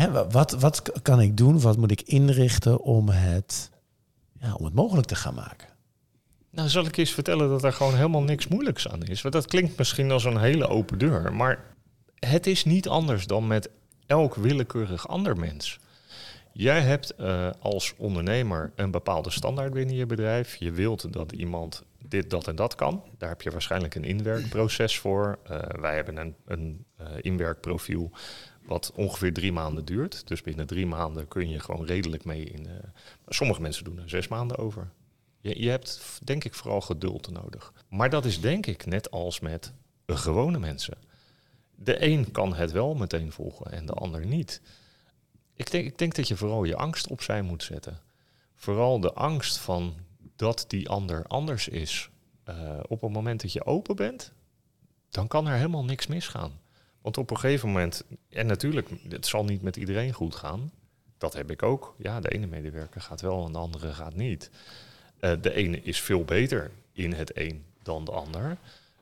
hè, 0.00 0.30
wat, 0.30 0.52
wat 0.52 1.02
kan 1.02 1.20
ik 1.20 1.36
doen? 1.36 1.60
Wat 1.60 1.76
moet 1.76 1.90
ik 1.90 2.02
inrichten 2.02 2.80
om 2.82 3.08
het, 3.08 3.70
ja, 4.40 4.54
om 4.54 4.64
het 4.64 4.74
mogelijk 4.74 5.06
te 5.06 5.14
gaan 5.14 5.34
maken? 5.34 5.68
Nou, 6.50 6.68
zal 6.68 6.86
ik 6.86 6.96
eens 6.96 7.12
vertellen 7.12 7.48
dat 7.48 7.64
er 7.64 7.72
gewoon 7.72 7.94
helemaal 7.94 8.22
niks 8.22 8.48
moeilijks 8.48 8.88
aan 8.88 9.02
is. 9.02 9.22
Want 9.22 9.34
dat 9.34 9.46
klinkt 9.46 9.78
misschien 9.78 10.10
als 10.10 10.24
een 10.24 10.38
hele 10.38 10.68
open 10.68 10.98
deur. 10.98 11.32
Maar 11.32 11.64
het 12.18 12.46
is 12.46 12.64
niet 12.64 12.88
anders 12.88 13.26
dan 13.26 13.46
met 13.46 13.70
elk 14.06 14.34
willekeurig 14.34 15.08
ander 15.08 15.36
mens. 15.36 15.78
Jij 16.52 16.80
hebt 16.80 17.14
uh, 17.20 17.50
als 17.60 17.94
ondernemer 17.96 18.72
een 18.76 18.90
bepaalde 18.90 19.30
standaard 19.30 19.72
binnen 19.72 19.94
je 19.94 20.06
bedrijf. 20.06 20.56
Je 20.56 20.70
wilt 20.72 21.12
dat 21.12 21.32
iemand 21.32 21.82
dit, 21.98 22.30
dat 22.30 22.48
en 22.48 22.56
dat 22.56 22.74
kan. 22.74 23.04
Daar 23.18 23.28
heb 23.28 23.42
je 23.42 23.50
waarschijnlijk 23.50 23.94
een 23.94 24.04
inwerkproces 24.04 24.98
voor. 24.98 25.38
Uh, 25.50 25.58
wij 25.58 25.94
hebben 25.94 26.16
een, 26.16 26.34
een 26.46 26.84
uh, 27.00 27.06
inwerkprofiel 27.20 28.10
wat 28.62 28.92
ongeveer 28.94 29.32
drie 29.32 29.52
maanden 29.52 29.84
duurt. 29.84 30.28
Dus 30.28 30.42
binnen 30.42 30.66
drie 30.66 30.86
maanden 30.86 31.28
kun 31.28 31.48
je 31.48 31.60
gewoon 31.60 31.86
redelijk 31.86 32.24
mee 32.24 32.44
in. 32.44 32.68
sommige 33.28 33.60
mensen 33.60 33.84
doen 33.84 33.98
er 33.98 34.08
zes 34.08 34.28
maanden 34.28 34.58
over. 34.58 34.90
Je, 35.40 35.62
je 35.62 35.68
hebt 35.68 36.20
denk 36.24 36.44
ik 36.44 36.54
vooral 36.54 36.80
geduld 36.80 37.30
nodig. 37.30 37.72
Maar 37.88 38.10
dat 38.10 38.24
is 38.24 38.40
denk 38.40 38.66
ik 38.66 38.86
net 38.86 39.10
als 39.10 39.40
met 39.40 39.72
gewone 40.06 40.58
mensen. 40.58 40.98
De 41.74 42.06
een 42.06 42.30
kan 42.30 42.54
het 42.54 42.72
wel 42.72 42.94
meteen 42.94 43.32
volgen 43.32 43.72
en 43.72 43.86
de 43.86 43.92
ander 43.92 44.26
niet. 44.26 44.60
Ik 45.54 45.70
denk, 45.70 45.86
ik 45.86 45.98
denk 45.98 46.14
dat 46.14 46.28
je 46.28 46.36
vooral 46.36 46.64
je 46.64 46.76
angst 46.76 47.06
opzij 47.06 47.42
moet 47.42 47.62
zetten. 47.62 48.00
Vooral 48.54 49.00
de 49.00 49.12
angst 49.12 49.58
van 49.58 49.94
dat 50.36 50.64
die 50.68 50.88
ander 50.88 51.26
anders 51.26 51.68
is. 51.68 52.10
Uh, 52.48 52.80
op 52.88 53.00
het 53.00 53.12
moment 53.12 53.40
dat 53.40 53.52
je 53.52 53.64
open 53.64 53.96
bent, 53.96 54.32
dan 55.10 55.28
kan 55.28 55.46
er 55.46 55.56
helemaal 55.56 55.84
niks 55.84 56.06
misgaan. 56.06 56.60
Want 57.00 57.18
op 57.18 57.30
een 57.30 57.38
gegeven 57.38 57.68
moment, 57.68 58.04
en 58.28 58.46
natuurlijk, 58.46 58.88
het 59.08 59.26
zal 59.26 59.44
niet 59.44 59.62
met 59.62 59.76
iedereen 59.76 60.12
goed 60.12 60.34
gaan. 60.34 60.72
Dat 61.18 61.32
heb 61.32 61.50
ik 61.50 61.62
ook. 61.62 61.94
Ja, 61.98 62.20
de 62.20 62.28
ene 62.28 62.46
medewerker 62.46 63.00
gaat 63.00 63.20
wel 63.20 63.46
en 63.46 63.52
de 63.52 63.58
andere 63.58 63.92
gaat 63.92 64.14
niet. 64.14 64.50
Uh, 65.20 65.32
de 65.40 65.54
ene 65.54 65.80
is 65.82 66.00
veel 66.00 66.24
beter 66.24 66.70
in 66.92 67.12
het 67.12 67.36
een 67.36 67.64
dan 67.82 68.04
de 68.04 68.10
ander. 68.10 68.56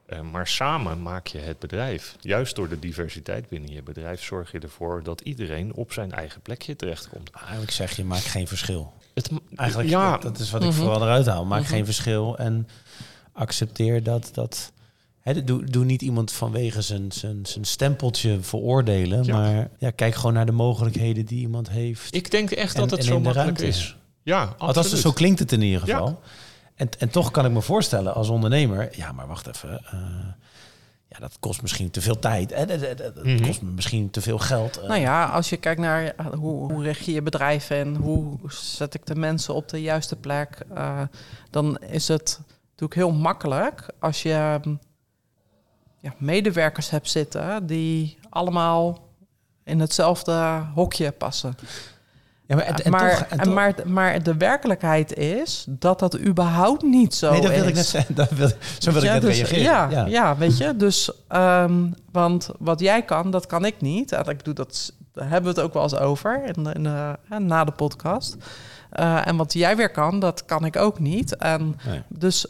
Eh, 0.09 0.21
maar 0.21 0.47
samen 0.47 1.03
maak 1.03 1.27
je 1.27 1.39
het 1.39 1.59
bedrijf. 1.59 2.17
Juist 2.21 2.57
door 2.57 2.69
de 2.69 2.79
diversiteit 2.79 3.49
binnen 3.49 3.73
je 3.73 3.83
bedrijf 3.83 4.23
zorg 4.23 4.53
je 4.53 4.59
ervoor 4.59 5.03
dat 5.03 5.21
iedereen 5.21 5.75
op 5.75 5.93
zijn 5.93 6.13
eigen 6.13 6.41
plekje 6.41 6.77
terechtkomt. 6.77 7.31
Eigenlijk 7.31 7.71
zeg 7.71 7.97
je, 7.97 8.05
maak 8.05 8.23
geen 8.23 8.47
verschil. 8.47 8.93
Het, 9.15 9.31
Eigenlijk, 9.57 9.89
ja, 9.89 10.19
dat, 10.19 10.39
is 10.39 10.51
wat 10.51 10.63
ik 10.63 10.69
mhm. 10.69 10.79
vooral 10.79 11.03
eruit 11.03 11.27
haal. 11.27 11.45
Maak 11.45 11.61
mhm. 11.61 11.71
geen 11.71 11.85
verschil 11.85 12.39
en 12.39 12.69
accepteer 13.33 14.03
dat... 14.03 14.31
dat 14.33 14.73
doe, 15.45 15.65
doe 15.65 15.85
niet 15.85 16.03
iemand 16.03 16.33
vanwege 16.33 16.83
zijn, 16.83 17.13
zijn, 17.13 17.47
zijn 17.47 17.65
stempeltje 17.65 18.41
veroordelen, 18.41 19.27
maar 19.27 19.71
ja, 19.79 19.91
kijk 19.91 20.15
gewoon 20.15 20.33
naar 20.33 20.47
de 20.47 20.53
mogelijkheden 20.53 21.27
die 21.27 21.41
iemand 21.41 21.71
heeft. 21.71 22.15
Ik 22.15 22.31
denk 22.31 22.51
echt 22.51 22.77
dat 22.77 22.91
het 22.91 23.05
zo 23.05 23.21
makkelijk 23.21 23.59
is. 23.59 23.97
Ja, 24.29 24.41
absoluut. 24.43 24.77
Althans, 24.77 25.01
zo 25.01 25.13
klinkt 25.13 25.39
het 25.39 25.53
in 25.53 25.63
ieder 25.63 25.81
geval. 25.81 26.21
En, 26.75 26.89
en 26.99 27.11
toch 27.11 27.31
kan 27.31 27.45
ik 27.45 27.53
me 27.53 27.63
voorstellen 27.63 28.15
als 28.15 28.29
ondernemer, 28.29 28.89
ja, 28.97 29.13
maar 29.13 29.27
wacht 29.27 29.47
even. 29.47 29.81
Uh, 29.95 30.01
ja, 31.09 31.19
dat 31.19 31.37
kost 31.41 31.63
misschien 31.63 31.91
te 31.91 32.01
veel 32.01 32.19
tijd. 32.19 32.55
Hè? 32.55 32.67
Dat, 32.67 33.25
mm 33.25 33.41
kost 33.41 33.63
misschien 33.63 34.11
te 34.11 34.21
veel 34.21 34.39
geld. 34.39 34.79
Uh. 34.79 34.89
Nou 34.89 35.01
ja, 35.01 35.25
als 35.25 35.49
je 35.49 35.57
kijkt 35.57 35.81
naar 35.81 36.05
eh, 36.05 36.27
hoe, 36.27 36.73
hoe 36.73 36.83
richt 36.83 37.05
je 37.05 37.13
je 37.13 37.23
bedrijf 37.23 37.71
en 37.71 37.97
hoe 37.97 38.39
zet 38.49 38.95
ik 38.95 39.07
de 39.07 39.15
mensen 39.15 39.55
op 39.55 39.69
de 39.69 39.81
juiste 39.81 40.17
plek, 40.17 40.59
uh, 40.75 41.01
dan 41.51 41.79
is 41.79 42.09
het 42.09 42.41
natuurlijk 42.71 42.95
heel 42.95 43.13
makkelijk 43.13 43.87
als 43.99 44.23
je 44.23 44.61
mm, 44.63 44.79
ja, 46.01 46.15
medewerkers 46.19 46.91
hebt 46.91 47.11
zitten 47.11 47.67
die 47.67 48.19
allemaal 48.31 48.99
in 49.65 49.81
hetzelfde 49.81 50.67
hokje 50.75 51.13
passen. 51.13 51.57
Ja, 52.49 52.57
maar, 52.57 52.65
en, 52.65 52.91
maar, 52.91 53.27
en 53.29 53.53
maar, 53.53 53.75
maar, 53.85 54.23
de 54.23 54.37
werkelijkheid 54.37 55.17
is 55.17 55.65
dat 55.69 55.99
dat 55.99 56.19
überhaupt 56.19 56.83
niet 56.83 57.15
zo 57.15 57.27
is. 57.27 57.33
Nee, 57.33 57.41
dat 57.41 57.59
wil 57.59 57.69
ik 57.69 57.75
net 57.75 57.87
zeggen. 57.87 58.15
Dat 58.25 58.31
wil, 58.31 58.51
zo 58.79 58.93
wil 58.93 59.03
ik 59.03 59.11
net 59.11 59.23
dus, 59.23 59.37
reageren. 59.37 59.91
Ja, 59.91 60.07
ja. 60.07 60.37
weet 60.37 60.59
je. 60.59 60.77
Dus, 60.77 61.11
um, 61.33 61.95
want 62.13 62.51
wat 62.59 62.81
jij 62.81 63.03
kan, 63.03 63.31
dat 63.31 63.47
kan 63.47 63.65
ik 63.65 63.81
niet. 63.81 64.13
En 64.13 64.25
ik 64.29 64.37
bedoel, 64.37 64.55
dat, 64.55 64.93
daar 65.13 65.29
hebben 65.29 65.55
we 65.55 65.61
het 65.61 65.69
ook 65.69 65.75
wel 65.75 65.83
eens 65.83 65.97
over 65.97 66.43
in, 66.45 66.73
in, 66.73 67.47
na 67.47 67.65
de 67.65 67.73
podcast. 67.73 68.37
Uh, 69.01 69.27
en 69.27 69.37
wat 69.37 69.53
jij 69.53 69.77
weer 69.77 69.91
kan, 69.91 70.21
dat 70.21 70.45
kan 70.45 70.65
ik 70.65 70.77
ook 70.77 70.99
niet. 70.99 71.37
En 71.37 71.77
nee. 71.87 72.03
dus 72.09 72.47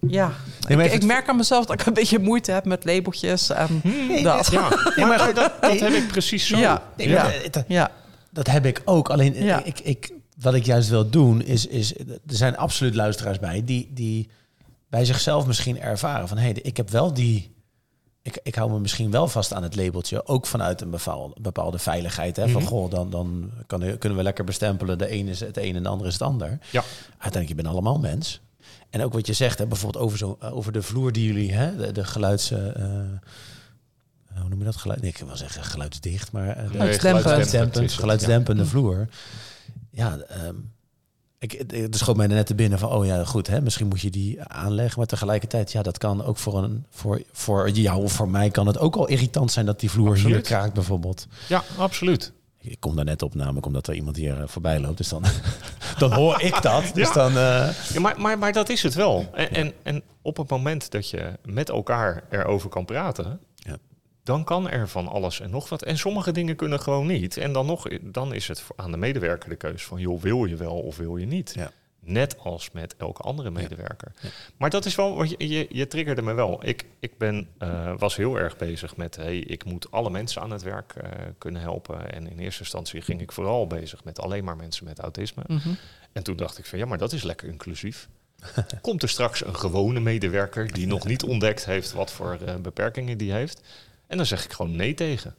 ja, 0.00 0.30
ik, 0.68 0.92
ik, 0.92 1.04
merk 1.04 1.28
aan 1.28 1.36
mezelf 1.36 1.66
dat 1.66 1.80
ik 1.80 1.86
een 1.86 1.94
beetje 1.94 2.18
moeite 2.18 2.52
heb 2.52 2.64
met 2.64 2.84
labeltjes 2.84 3.50
en 3.50 3.80
nee, 4.08 4.22
dat. 4.22 4.50
Ja, 4.96 5.06
maar 5.06 5.34
dat, 5.34 5.52
dat, 5.60 5.80
heb 5.80 5.92
ik 5.92 6.06
precies 6.06 6.46
zo. 6.46 6.56
Ja, 6.56 6.82
ja. 7.66 7.90
Ja 8.32 8.42
dat 8.42 8.46
heb 8.46 8.66
ik 8.66 8.82
ook. 8.84 9.10
Alleen 9.10 9.64
ik, 9.66 9.80
ik, 9.80 10.12
wat 10.40 10.54
ik 10.54 10.64
juist 10.64 10.88
wil 10.88 11.10
doen 11.10 11.42
is, 11.42 11.66
is 11.66 11.98
er 11.98 12.18
zijn 12.26 12.56
absoluut 12.56 12.94
luisteraars 12.94 13.38
bij 13.38 13.64
die, 13.64 13.90
die 13.92 14.28
bij 14.88 15.04
zichzelf 15.04 15.46
misschien 15.46 15.80
ervaren 15.80 16.28
van 16.28 16.36
hé, 16.36 16.50
hey, 16.50 16.60
ik 16.62 16.76
heb 16.76 16.90
wel 16.90 17.14
die. 17.14 17.50
Ik, 18.22 18.38
ik 18.42 18.54
hou 18.54 18.70
me 18.70 18.80
misschien 18.80 19.10
wel 19.10 19.28
vast 19.28 19.52
aan 19.52 19.62
het 19.62 19.76
labeltje, 19.76 20.26
ook 20.26 20.46
vanuit 20.46 20.80
een 20.80 20.90
bepaalde, 20.90 21.34
bepaalde 21.40 21.78
veiligheid. 21.78 22.36
Hè, 22.36 22.48
Van 22.48 22.62
mhm. 22.62 22.70
goh, 22.70 22.90
dan, 22.90 23.10
dan 23.10 23.50
kan, 23.66 23.98
kunnen 23.98 24.18
we 24.18 24.24
lekker 24.24 24.44
bestempelen. 24.44 24.98
De 24.98 25.08
ene 25.08 25.30
is 25.30 25.40
het 25.40 25.56
een 25.56 25.76
en 25.76 25.82
de 25.82 25.88
andere 25.88 26.08
is 26.08 26.14
het 26.14 26.22
ander. 26.22 26.58
Ja. 26.70 26.82
Uiteindelijk, 27.10 27.48
je 27.48 27.54
bent 27.54 27.68
allemaal 27.68 27.98
mens. 27.98 28.40
En 28.90 29.02
ook 29.02 29.12
wat 29.12 29.26
je 29.26 29.32
zegt, 29.32 29.58
hè, 29.58 29.66
bijvoorbeeld 29.66 30.04
over, 30.04 30.18
zo, 30.18 30.36
over 30.40 30.72
de 30.72 30.82
vloer 30.82 31.12
die 31.12 31.26
jullie, 31.26 31.52
hè, 31.52 31.76
de, 31.76 31.92
de 31.92 32.04
geluids. 32.04 32.50
Uh, 32.50 32.58
hoe 34.40 34.48
noem 34.48 34.58
je 34.58 34.64
dat? 34.64 34.76
Geluid, 34.76 35.00
nee, 35.00 35.10
ik 35.10 35.18
wil 35.18 35.36
zeggen 35.36 35.64
geluidsdicht, 35.64 36.32
maar 36.32 36.64
uh, 36.74 36.92
geluidsdempend, 36.92 37.92
geluidsdempende 37.92 38.66
vloer. 38.66 39.08
Ja, 39.90 40.18
um, 40.46 40.72
ik, 41.42 41.64
het 41.66 41.96
schoot 41.96 42.16
mij 42.16 42.26
net 42.26 42.46
te 42.46 42.54
binnen 42.54 42.78
van, 42.78 42.90
oh 42.90 43.06
ja, 43.06 43.24
goed, 43.24 43.46
hè, 43.46 43.60
misschien 43.60 43.88
moet 43.88 44.00
je 44.00 44.10
die 44.10 44.42
aanleggen, 44.42 44.98
maar 44.98 45.06
tegelijkertijd, 45.06 45.72
ja, 45.72 45.82
dat 45.82 45.98
kan 45.98 46.24
ook 46.24 46.38
voor 46.38 46.62
een, 46.62 46.86
voor, 46.90 47.22
voor 47.32 47.70
jou 47.70 48.02
of 48.02 48.12
voor 48.12 48.28
mij 48.28 48.50
kan 48.50 48.66
het 48.66 48.78
ook 48.78 48.96
al 48.96 49.08
irritant 49.08 49.52
zijn 49.52 49.66
dat 49.66 49.80
die 49.80 49.90
vloer 49.90 50.16
hier 50.16 50.40
kraakt, 50.40 50.74
bijvoorbeeld. 50.74 51.26
Ja, 51.48 51.62
absoluut. 51.76 52.32
Ik 52.58 52.80
kom 52.80 52.96
daar 52.96 53.04
net 53.04 53.22
op, 53.22 53.34
namelijk 53.34 53.66
omdat 53.66 53.86
er 53.86 53.94
iemand 53.94 54.16
hier 54.16 54.40
eh, 54.40 54.48
voorbij 54.48 54.80
loopt. 54.80 54.96
Dus 54.96 55.08
dan, 55.08 55.24
dan 55.98 56.12
hoor 56.12 56.40
ik 56.40 56.62
dat. 56.62 56.90
Dus 56.94 57.08
ja. 57.08 57.14
dan, 57.14 57.30
uh... 57.30 57.68
ja, 57.92 58.00
maar, 58.00 58.20
maar, 58.20 58.38
maar 58.38 58.52
dat 58.52 58.68
is 58.68 58.82
het 58.82 58.94
wel. 58.94 59.28
En, 59.32 59.50
en, 59.50 59.72
en 59.82 60.02
op 60.22 60.36
het 60.36 60.48
moment 60.50 60.90
dat 60.90 61.10
je 61.10 61.38
met 61.44 61.68
elkaar 61.68 62.24
erover 62.30 62.68
kan 62.68 62.84
praten, 62.84 63.40
dan 64.22 64.44
kan 64.44 64.70
er 64.70 64.88
van 64.88 65.08
alles 65.08 65.40
en 65.40 65.50
nog 65.50 65.68
wat. 65.68 65.82
En 65.82 65.98
sommige 65.98 66.32
dingen 66.32 66.56
kunnen 66.56 66.80
gewoon 66.80 67.06
niet. 67.06 67.36
En 67.36 67.52
dan, 67.52 67.66
nog, 67.66 67.88
dan 68.00 68.34
is 68.34 68.48
het 68.48 68.64
aan 68.76 68.90
de 68.90 68.96
medewerker 68.96 69.48
de 69.48 69.56
keus 69.56 69.84
van, 69.84 70.00
joh, 70.00 70.20
wil 70.20 70.44
je 70.44 70.56
wel 70.56 70.78
of 70.78 70.96
wil 70.96 71.16
je 71.16 71.26
niet? 71.26 71.52
Ja. 71.54 71.70
Net 72.04 72.38
als 72.38 72.70
met 72.70 72.96
elke 72.96 73.22
andere 73.22 73.50
medewerker. 73.50 74.12
Maar 74.56 74.70
dat 74.70 74.84
is 74.84 74.94
wel, 74.94 75.22
je, 75.22 75.48
je, 75.48 75.66
je 75.70 75.86
triggerde 75.86 76.22
me 76.22 76.32
wel. 76.32 76.66
Ik, 76.66 76.84
ik 77.00 77.18
ben, 77.18 77.48
uh, 77.58 77.94
was 77.98 78.16
heel 78.16 78.38
erg 78.38 78.56
bezig 78.56 78.96
met, 78.96 79.16
hey, 79.16 79.38
ik 79.38 79.64
moet 79.64 79.90
alle 79.90 80.10
mensen 80.10 80.42
aan 80.42 80.50
het 80.50 80.62
werk 80.62 80.94
uh, 80.96 81.04
kunnen 81.38 81.60
helpen. 81.60 82.12
En 82.12 82.30
in 82.30 82.38
eerste 82.38 82.60
instantie 82.60 83.00
ging 83.00 83.20
ik 83.20 83.32
vooral 83.32 83.66
bezig 83.66 84.04
met 84.04 84.20
alleen 84.20 84.44
maar 84.44 84.56
mensen 84.56 84.84
met 84.84 84.98
autisme. 84.98 85.42
Mm 85.46 85.58
-hmm. 85.58 85.76
En 86.12 86.22
toen 86.22 86.36
dacht 86.36 86.58
ik 86.58 86.66
van, 86.66 86.78
ja, 86.78 86.86
maar 86.86 86.98
dat 86.98 87.12
is 87.12 87.22
lekker 87.22 87.48
inclusief. 87.48 88.08
Komt 88.80 89.02
er 89.02 89.08
straks 89.08 89.44
een 89.44 89.56
gewone 89.56 90.00
medewerker 90.00 90.72
die 90.72 90.86
nog 90.86 91.06
niet 91.06 91.22
ontdekt 91.22 91.64
heeft 91.64 91.92
wat 91.92 92.12
voor 92.12 92.38
uh, 92.46 92.54
beperkingen 92.56 93.18
die 93.18 93.32
heeft. 93.32 93.62
En 94.12 94.18
dan 94.18 94.26
zeg 94.26 94.44
ik 94.44 94.52
gewoon 94.52 94.76
nee 94.76 94.94
tegen. 94.94 95.34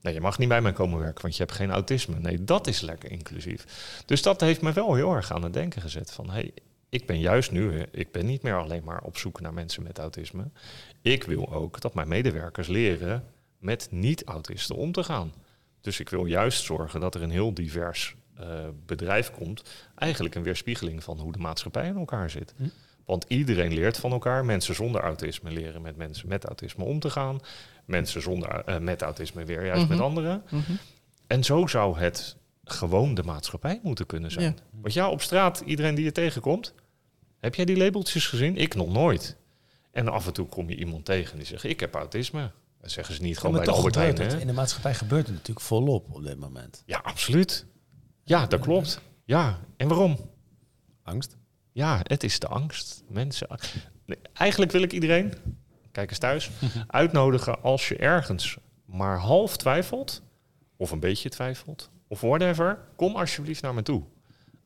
Nee, 0.00 0.14
je 0.14 0.20
mag 0.20 0.38
niet 0.38 0.48
bij 0.48 0.60
mij 0.60 0.72
komen 0.72 0.98
werken, 0.98 1.22
want 1.22 1.36
je 1.36 1.42
hebt 1.42 1.54
geen 1.54 1.70
autisme. 1.70 2.18
Nee, 2.18 2.44
dat 2.44 2.66
is 2.66 2.80
lekker 2.80 3.10
inclusief. 3.10 3.64
Dus 4.06 4.22
dat 4.22 4.40
heeft 4.40 4.60
me 4.60 4.72
wel 4.72 4.94
heel 4.94 5.14
erg 5.14 5.32
aan 5.32 5.42
het 5.42 5.52
denken 5.52 5.82
gezet 5.82 6.10
van... 6.10 6.30
hey, 6.30 6.52
ik 6.88 7.06
ben 7.06 7.20
juist 7.20 7.50
nu, 7.50 7.82
ik 7.90 8.12
ben 8.12 8.26
niet 8.26 8.42
meer 8.42 8.56
alleen 8.56 8.84
maar 8.84 9.02
op 9.02 9.16
zoek 9.16 9.40
naar 9.40 9.54
mensen 9.54 9.82
met 9.82 9.98
autisme. 9.98 10.50
Ik 11.02 11.24
wil 11.24 11.52
ook 11.52 11.80
dat 11.80 11.94
mijn 11.94 12.08
medewerkers 12.08 12.68
leren 12.68 13.24
met 13.58 13.88
niet-autisten 13.90 14.76
om 14.76 14.92
te 14.92 15.04
gaan. 15.04 15.32
Dus 15.80 16.00
ik 16.00 16.08
wil 16.08 16.24
juist 16.24 16.64
zorgen 16.64 17.00
dat 17.00 17.14
er 17.14 17.22
een 17.22 17.30
heel 17.30 17.54
divers 17.54 18.16
uh, 18.40 18.46
bedrijf 18.86 19.30
komt. 19.30 19.62
Eigenlijk 19.94 20.34
een 20.34 20.42
weerspiegeling 20.42 21.02
van 21.02 21.18
hoe 21.18 21.32
de 21.32 21.38
maatschappij 21.38 21.86
in 21.86 21.96
elkaar 21.96 22.30
zit. 22.30 22.54
Hm. 22.56 22.68
Want 23.06 23.24
iedereen 23.28 23.74
leert 23.74 23.98
van 23.98 24.12
elkaar. 24.12 24.44
Mensen 24.44 24.74
zonder 24.74 25.00
autisme 25.00 25.50
leren 25.50 25.82
met 25.82 25.96
mensen 25.96 26.28
met 26.28 26.44
autisme 26.44 26.84
om 26.84 27.00
te 27.00 27.10
gaan 27.10 27.40
mensen 27.86 28.22
zonder, 28.22 28.62
uh, 28.68 28.78
met 28.78 29.02
autisme 29.02 29.44
weer 29.44 29.66
juist 29.66 29.88
met 29.88 29.96
mhm. 29.96 30.06
anderen. 30.06 30.42
Mhm. 30.50 30.72
En 31.26 31.44
zo 31.44 31.66
zou 31.66 31.98
het 31.98 32.36
gewoon 32.64 33.14
de 33.14 33.22
maatschappij 33.22 33.80
moeten 33.82 34.06
kunnen 34.06 34.30
zijn. 34.30 34.58
Want 34.70 34.94
ja, 34.94 35.10
op 35.10 35.22
straat, 35.22 35.62
iedereen 35.64 35.94
die 35.94 36.04
je 36.04 36.12
tegenkomt, 36.12 36.74
heb 37.38 37.54
jij 37.54 37.64
die 37.64 37.76
labeltjes 37.76 38.26
gezien? 38.26 38.56
Ik 38.56 38.74
nog 38.74 38.92
nooit. 38.92 39.36
En 39.90 40.08
af 40.08 40.26
en 40.26 40.32
toe 40.32 40.46
kom 40.46 40.68
je 40.68 40.76
iemand 40.76 41.04
tegen 41.04 41.36
die 41.36 41.46
zegt, 41.46 41.64
ik 41.64 41.80
heb 41.80 41.94
autisme. 41.94 42.50
Dat 42.80 42.90
zeggen 42.90 43.14
ze 43.14 43.22
niet 43.22 43.38
gewoon 43.38 43.56
bij 43.56 43.64
de 43.64 43.70
Albert 43.70 43.94
Heijn. 43.94 44.40
In 44.40 44.46
de 44.46 44.52
maatschappij 44.52 44.94
gebeurt 44.94 45.26
het 45.26 45.34
natuurlijk 45.34 45.66
volop 45.66 46.06
op 46.14 46.24
dit 46.24 46.38
moment. 46.38 46.82
Ja, 46.86 46.98
absoluut. 46.98 47.66
Ja, 48.22 48.46
dat 48.46 48.60
klopt. 48.60 49.00
Ja, 49.24 49.60
en 49.76 49.88
waarom? 49.88 50.30
Angst. 51.02 51.36
Ja, 51.72 52.00
het 52.02 52.22
is 52.22 52.38
de 52.38 52.46
angst. 52.46 53.02
Mensen. 53.08 53.48
Eigenlijk 54.32 54.72
wil 54.72 54.82
ik 54.82 54.92
iedereen 54.92 55.32
kijkers 55.96 56.18
thuis, 56.18 56.50
uitnodigen 56.86 57.62
als 57.62 57.88
je 57.88 57.96
ergens 57.96 58.56
maar 58.84 59.18
half 59.18 59.56
twijfelt, 59.56 60.22
of 60.76 60.90
een 60.90 61.00
beetje 61.00 61.28
twijfelt, 61.28 61.90
of 62.08 62.20
whatever, 62.20 62.78
kom 62.96 63.16
alsjeblieft 63.16 63.62
naar 63.62 63.74
me 63.74 63.82
toe. 63.82 64.02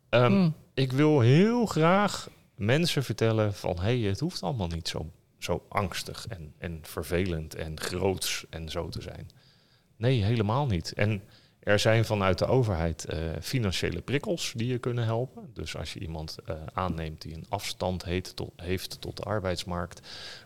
Ehm, 0.08 0.26
hmm. 0.26 0.54
Ik 0.74 0.92
wil 0.92 1.20
heel 1.20 1.66
graag 1.66 2.30
mensen 2.54 3.04
vertellen 3.04 3.54
van, 3.54 3.76
hé, 3.76 4.00
hey, 4.00 4.08
het 4.08 4.20
hoeft 4.20 4.42
allemaal 4.42 4.66
niet 4.66 4.88
zo, 4.88 5.10
zo 5.38 5.66
angstig 5.68 6.26
en, 6.28 6.54
en 6.58 6.78
vervelend 6.82 7.54
en 7.54 7.80
groots 7.80 8.46
en 8.50 8.68
zo 8.68 8.88
te 8.88 9.02
zijn. 9.02 9.30
Nee, 9.96 10.24
helemaal 10.24 10.66
niet. 10.66 10.92
En 10.92 11.22
er 11.60 11.78
zijn 11.78 12.04
vanuit 12.04 12.38
de 12.38 12.46
overheid 12.46 13.06
uh, 13.12 13.18
financiële 13.40 14.00
prikkels 14.00 14.52
die 14.56 14.66
je 14.66 14.78
kunnen 14.78 15.04
helpen. 15.04 15.50
Dus 15.54 15.76
als 15.76 15.92
je 15.92 16.00
iemand 16.00 16.36
uh, 16.48 16.54
aanneemt 16.72 17.22
die 17.22 17.34
een 17.34 17.46
afstand 17.48 18.04
tot, 18.34 18.52
heeft 18.56 19.00
tot 19.00 19.16
de 19.16 19.22
arbeidsmarkt, 19.22 20.00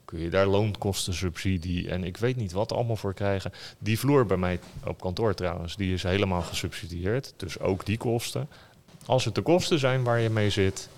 kun 0.04 0.18
je 0.18 0.30
daar 0.30 0.46
loonkostensubsidie 0.46 1.90
en 1.90 2.04
ik 2.04 2.16
weet 2.16 2.36
niet 2.36 2.52
wat 2.52 2.72
allemaal 2.72 2.96
voor 2.96 3.14
krijgen. 3.14 3.52
Die 3.78 3.98
vloer 3.98 4.26
bij 4.26 4.36
mij 4.36 4.60
op 4.84 5.00
kantoor 5.00 5.34
trouwens, 5.34 5.76
die 5.76 5.92
is 5.92 6.02
helemaal 6.02 6.42
gesubsidieerd. 6.42 7.34
Dus 7.36 7.58
ook 7.58 7.86
die 7.86 7.98
kosten. 7.98 8.48
Als 9.06 9.24
het 9.24 9.34
de 9.34 9.42
kosten 9.42 9.78
zijn 9.78 10.02
waar 10.02 10.20
je 10.20 10.30
mee 10.30 10.50
zit, 10.50 10.88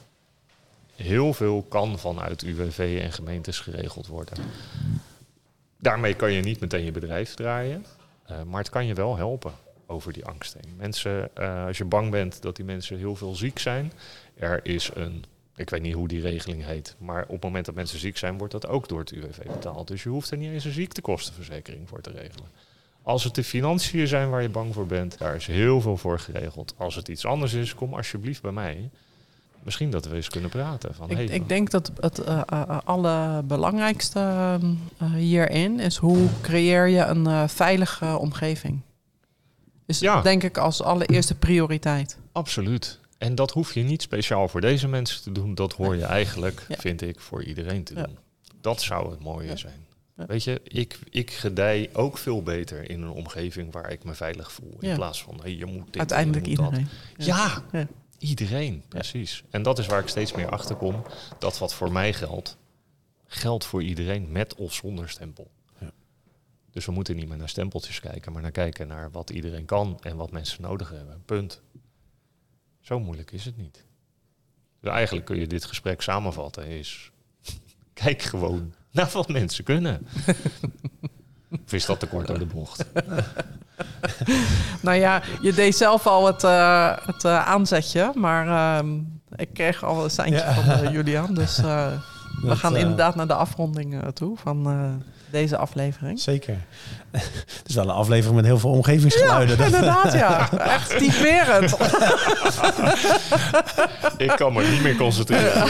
heel 0.95 1.35
veel 1.35 1.63
kan 1.69 1.99
vanuit 1.99 2.43
UWV 2.43 2.99
en 3.03 3.13
gemeentes 3.13 3.61
geregeld 3.61 4.07
worden. 4.07 4.39
Daarmee 5.79 6.15
kan 6.15 6.33
je 6.33 6.43
niet 6.43 6.61
meteen 6.61 6.85
je 6.85 6.93
bedrijf 6.93 7.35
draaien, 7.35 7.87
uh, 8.31 8.43
maar 8.43 8.61
het 8.61 8.71
kan 8.71 8.87
je 8.87 8.95
wel 8.95 9.17
helpen 9.17 9.53
over 9.87 10.13
die 10.13 10.25
angst 10.25 10.55
heen. 10.55 10.75
Mensen, 10.77 11.31
uh, 11.39 11.65
als 11.67 11.79
je 11.79 11.85
bang 11.85 12.11
bent 12.11 12.43
dat 12.43 12.57
die 12.57 12.65
mensen 12.65 12.99
heel 12.99 13.17
veel 13.17 13.35
ziek 13.35 13.59
zijn, 13.59 13.93
er 14.35 14.61
is 14.63 14.91
een, 14.95 15.25
ik 15.57 15.71
weet 15.71 15.83
niet 15.83 15.95
hoe 15.95 16.09
die 16.09 16.21
regeling 16.21 16.65
heet, 16.65 16.95
maar 16.99 17.23
op 17.23 17.31
het 17.31 17.43
moment 17.43 17.67
dat 17.67 17.75
mensen 17.75 17.99
ziek 17.99 18.17
zijn, 18.17 18.39
wordt 18.39 18.53
dat 18.53 18.67
ook 18.67 18.89
door 18.89 18.99
het 18.99 19.11
UWV 19.11 19.39
betaald. 19.47 19.89
Dus 19.89 20.03
je 20.03 20.09
hoeft 20.09 20.31
er 20.31 20.37
niet 20.37 20.51
eens 20.51 20.65
een 20.65 20.73
ziektekostenverzekering 20.73 21.89
voor 21.89 22.01
te 22.01 22.11
regelen. 22.11 22.49
Als 23.03 23.25
het 23.25 23.35
de 23.35 23.45
financiën 23.45 24.07
zijn 24.07 24.31
waar 24.31 24.43
je 24.43 24.49
bang 24.49 24.75
voor 24.75 24.87
bent, 24.87 25.19
daar 25.19 25.35
is 25.35 25.47
heel 25.47 25.81
veel 25.81 25.97
voor 25.97 26.19
geregeld. 26.19 26.75
Als 26.77 26.95
het 26.95 27.09
iets 27.09 27.27
anders 27.27 27.53
is, 27.53 27.75
kom 27.75 27.95
alsjeblieft 27.95 28.43
bij 28.43 28.53
mij. 28.53 28.91
misschien 29.63 29.91
dat 29.91 30.07
we 30.07 30.17
eens 30.17 30.29
kunnen 30.29 30.51
praten. 30.51 30.95
Van, 30.95 31.11
Ik, 31.11 31.17
hey, 31.17 31.25
ik 31.25 31.49
denk 31.49 31.71
dat 31.71 31.93
het 32.01 32.19
uh, 32.19 32.41
uh, 32.53 32.79
allerbelangrijkste 32.85 34.21
uh, 35.03 35.15
hierin 35.15 35.81
is 35.81 35.97
hoe 35.97 36.29
creëer 36.41 36.87
je 36.87 37.05
een 37.05 37.49
veilige 37.49 38.19
omgeving. 38.19 38.81
Is 39.87 39.99
Ja. 39.99 40.23
denk 40.23 40.43
ik 40.43 40.59
als 40.59 40.83
allereerste 40.83 41.35
prioriteit. 41.35 42.19
Absoluut. 42.33 43.01
En 43.19 43.35
dat 43.35 43.51
hoef 43.51 43.75
je 43.75 43.83
niet 43.83 44.03
speciaal 44.03 44.49
voor 44.49 44.61
deze 44.61 44.89
mensen 44.89 45.23
te 45.23 45.33
doen. 45.33 45.55
Dat 45.55 45.73
hoor 45.73 45.97
je 45.97 46.05
eigenlijk, 46.05 46.65
Ja. 46.69 46.77
vind 46.79 47.03
ik, 47.03 47.21
voor 47.21 47.45
iedereen 47.45 47.85
te 47.85 47.95
doen. 47.95 48.19
Dat 48.61 48.83
zou 48.83 49.11
het 49.11 49.21
mooie 49.21 49.57
zijn. 49.57 49.85
Weet 50.15 50.45
je, 50.45 50.61
ik, 50.65 50.99
ik 51.11 51.31
gedij 51.31 51.91
ook 51.93 52.19
veel 52.19 52.43
beter 52.43 52.91
in 52.91 53.03
een 53.03 53.11
omgeving 53.11 53.73
waar 53.73 53.91
ik 53.93 54.05
me 54.05 54.15
veilig 54.15 54.53
voel. 54.53 54.77
In 54.81 54.95
plaats 54.95 55.23
van, 55.23 55.39
hey, 55.43 55.55
je 55.57 55.67
moet 55.67 55.87
dit, 55.87 55.97
Uiteindelijk 55.99 56.47
je 56.47 56.51
moet 56.61 56.71
dat. 56.71 56.79
iedereen. 56.79 56.89
Ja, 57.17 57.63
Ja. 57.73 57.87
iedereen, 58.19 58.83
precies. 58.89 59.43
En 59.51 59.63
dat 59.63 59.79
is 59.79 59.87
waar 59.87 60.01
ik 60.01 60.09
steeds 60.09 60.33
meer 60.33 60.49
achter 60.51 60.77
kom. 60.77 61.03
Dat 61.39 61.59
wat 61.59 61.75
voor 61.75 61.93
mij 61.93 62.13
geldt, 62.13 62.57
geldt 63.27 63.65
voor 63.65 63.83
iedereen 63.83 64.33
met 64.33 64.55
of 64.55 64.75
zonder 64.75 65.09
stempel. 65.09 65.51
Dus 66.77 66.87
we 66.87 66.93
moeten 66.93 67.17
niet 67.17 67.29
meer 67.29 67.37
naar 67.37 67.49
stempeltjes 67.49 68.01
kijken, 68.01 68.33
maar 68.33 68.43
naar 68.43 68.51
kijken 68.51 68.89
naar 68.89 69.11
wat 69.11 69.31
iedereen 69.31 69.65
kan 69.65 69.99
en 70.03 70.17
wat 70.17 70.31
mensen 70.31 70.63
nodig 70.63 70.91
hebben. 70.91 71.23
Punt. 71.25 71.61
Zo 72.81 73.01
moeilijk 73.01 73.31
is 73.33 73.45
het 73.45 73.57
niet. 73.57 73.85
Dus 74.81 74.91
eigenlijk 74.93 75.27
kun 75.27 75.39
je 75.39 75.47
dit 75.47 75.65
gesprek 75.65 76.03
samenvatten 76.03 76.67
is... 76.67 77.11
kijk 78.05 78.23
gewoon 78.23 78.75
naar 78.91 79.11
wat 79.13 79.29
mensen 79.29 79.65
kunnen. 79.65 80.07
of 81.65 81.73
is 81.73 81.87
dat 81.87 82.01
te 82.01 82.07
kort 82.07 82.27
door 82.27 82.39
de 82.39 82.47
bocht? 82.47 82.85
Nou 84.83 84.97
ja, 84.97 85.23
je 85.43 85.53
deed 85.53 85.77
zelf 85.77 86.07
al 86.07 86.27
het, 86.27 86.43
uh, 86.45 86.97
het 87.07 87.25
uh, 87.25 87.47
aanzetje, 87.47 88.13
maar 88.15 88.47
uh, 88.83 88.91
ik 89.37 89.49
kreeg 89.53 89.85
al 89.85 90.05
een 90.05 90.11
seintje 90.11 90.41
Ja. 90.41 90.55
van 90.55 90.85
uh, 90.85 90.93
Julian. 90.93 91.35
Dus 91.35 91.57
we 91.57 91.99
Dat, 92.43 92.59
gaan 92.59 92.75
eh, 92.75 92.81
inderdaad 92.81 93.15
naar 93.15 93.27
de 93.27 93.35
afronding 93.35 94.13
toe 94.13 94.37
van 94.37 94.67
deze 95.31 95.57
aflevering. 95.57 96.21
Zeker. 96.21 96.57
Het 97.57 97.63
is 97.67 97.75
wel 97.75 97.85
een 97.85 97.91
aflevering 97.95 98.37
met 98.37 98.45
heel 98.45 98.59
veel 98.59 98.71
omgevingsgeluiden. 98.71 99.57
Ja, 99.57 99.63
Dat- 99.65 99.73
inderdaad, 99.73 100.13
ja. 100.13 100.49
Echt 100.75 100.99
typerend. 100.99 101.77
Ik 104.19 104.33
kan 104.37 104.53
me 104.53 104.63
niet 104.69 104.83
meer 104.83 104.97
concentreren. 104.97 105.69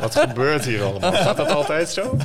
Wat 0.00 0.16
gebeurt 0.16 0.64
hier 0.64 0.82
allemaal? 0.82 1.12
Gaat 1.12 1.36
dat 1.36 1.52
altijd 1.52 1.88
zo? 1.90 2.16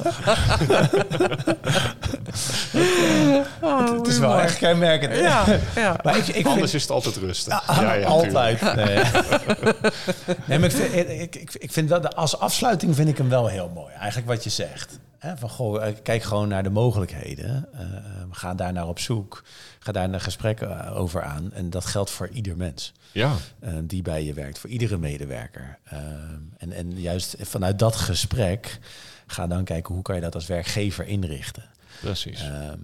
Oh, 3.61 3.97
het 3.97 4.07
is 4.07 4.19
wel 4.19 4.39
echt 4.39 4.57
kenmerkend. 4.57 5.15
Ja, 5.15 5.43
ja. 5.75 5.95
Maar 6.03 6.17
ik, 6.17 6.27
ik 6.27 6.45
Anders 6.45 6.71
vind, 6.71 6.73
is 6.73 6.81
het 6.81 6.91
altijd 6.91 7.15
rustig. 7.15 7.67
Ah, 7.67 7.77
ja, 7.81 7.93
ja, 7.93 8.07
altijd. 8.07 8.61
Nee. 8.75 8.99
nee, 10.45 10.59
maar 10.59 10.69
ik 10.69 10.75
vind, 10.75 10.93
ik, 11.09 11.35
ik, 11.35 11.53
ik 11.57 11.71
vind 11.71 11.89
dat 11.89 12.15
als 12.15 12.39
afsluiting 12.39 12.95
vind 12.95 13.09
ik 13.09 13.17
hem 13.17 13.29
wel 13.29 13.47
heel 13.47 13.71
mooi. 13.73 13.93
Eigenlijk 13.93 14.27
wat 14.27 14.43
je 14.43 14.49
zegt. 14.49 14.99
Hè, 15.21 15.37
van 15.37 15.49
goh, 15.49 15.87
eh, 15.87 15.95
kijk 16.03 16.23
gewoon 16.23 16.47
naar 16.47 16.63
de 16.63 16.69
mogelijkheden. 16.69 17.67
Eh, 17.73 17.81
eh, 17.81 18.03
ga 18.31 18.53
daar 18.53 18.73
naar 18.73 18.87
op 18.87 18.99
zoek. 18.99 19.43
Ga 19.79 19.91
daar 19.91 20.13
een 20.13 20.21
gesprek 20.21 20.61
over 20.93 21.23
aan. 21.23 21.53
En 21.53 21.69
dat 21.69 21.85
geldt 21.85 22.09
voor 22.09 22.27
ieder 22.27 22.57
mens 22.57 22.93
Ja, 23.11 23.33
die 23.83 24.01
bij 24.01 24.23
je 24.23 24.33
werkt, 24.33 24.59
voor 24.59 24.69
iedere 24.69 24.97
medewerker. 24.97 25.77
En, 26.57 26.71
en 26.71 26.99
juist 26.99 27.35
vanuit 27.39 27.79
dat 27.79 27.95
gesprek 27.95 28.79
ga 29.27 29.47
dan 29.47 29.63
kijken 29.63 29.93
hoe 29.93 30.03
kan 30.03 30.15
je 30.15 30.21
dat 30.21 30.35
als 30.35 30.45
werkgever 30.45 31.07
inrichten. 31.07 31.63
precies. 31.99 32.41
Ehm, 32.41 32.77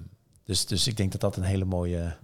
dus, 0.44 0.66
dus 0.66 0.88
ik 0.88 0.98
denk 0.98 1.12
dat 1.12 1.22
dat 1.22 1.36
een 1.36 1.44
hele 1.44 1.66
mooie, 1.66 2.16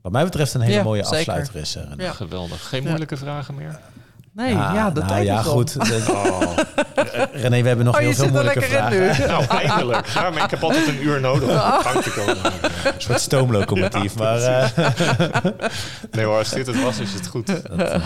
wat 0.00 0.12
mij 0.12 0.24
betreft, 0.24 0.54
een 0.54 0.60
hele 0.60 0.74
Ja, 0.74 0.82
mooie 0.82 1.04
zeker. 1.04 1.16
afsluiter 1.18 1.56
is. 1.56 1.76
Ja. 1.96 2.12
Geweldig. 2.12 2.68
Geen 2.68 2.82
moeilijke 2.82 3.16
vragen 3.16 3.54
meer? 3.54 3.80
Nee, 4.38 4.52
ja, 4.52 4.90
nou 4.92 5.06
tijd 5.06 5.26
ja, 5.26 5.42
goed. 5.42 5.76
Oh, 6.10 6.56
René, 7.32 7.62
we 7.62 7.68
hebben 7.68 7.84
nog 7.84 7.94
Oh, 7.94 8.00
heel 8.00 8.12
veel 8.12 8.28
moeilijke 8.28 8.60
in 8.60 8.70
vragen. 8.70 8.98
nu. 9.20 9.26
nou, 9.26 9.44
eindelijk. 9.44 10.06
Ja, 10.06 10.30
maar 10.30 10.44
ik 10.44 10.50
heb 10.50 10.62
altijd 10.62 10.86
een 10.88 11.02
uur 11.02 11.20
nodig 11.20 11.42
om 11.48 11.54
op 11.56 11.80
gang 11.80 12.02
te 12.02 12.10
komen. 12.10 12.36
Een 12.84 12.92
soort 13.00 13.20
stoomlocomotief. 13.20 14.14
Ja, 14.18 14.22
maar 14.22 14.42
eh, 14.42 15.44
Nee 16.12 16.24
hoor, 16.24 16.38
als 16.38 16.50
dit 16.50 16.66
het 16.66 16.82
was, 16.82 16.98
is 16.98 17.12
het 17.14 17.26
goed. 17.26 17.46
dat, 17.46 17.64
eh, 17.90 18.04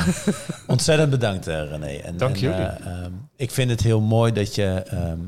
ontzettend 0.67 1.11
bedankt, 1.11 1.47
eh, 1.47 1.71
René. 1.71 1.87
En, 1.97 2.17
Dank 2.17 2.35
en, 2.35 2.41
jullie. 2.41 2.57
eh, 2.57 2.87
ehm, 2.87 3.11
ik 3.37 3.51
vind 3.51 3.71
het 3.71 3.81
heel 3.81 4.01
mooi 4.01 4.33
dat 4.33 4.55
je 4.55 4.83
ehm, 4.87 5.19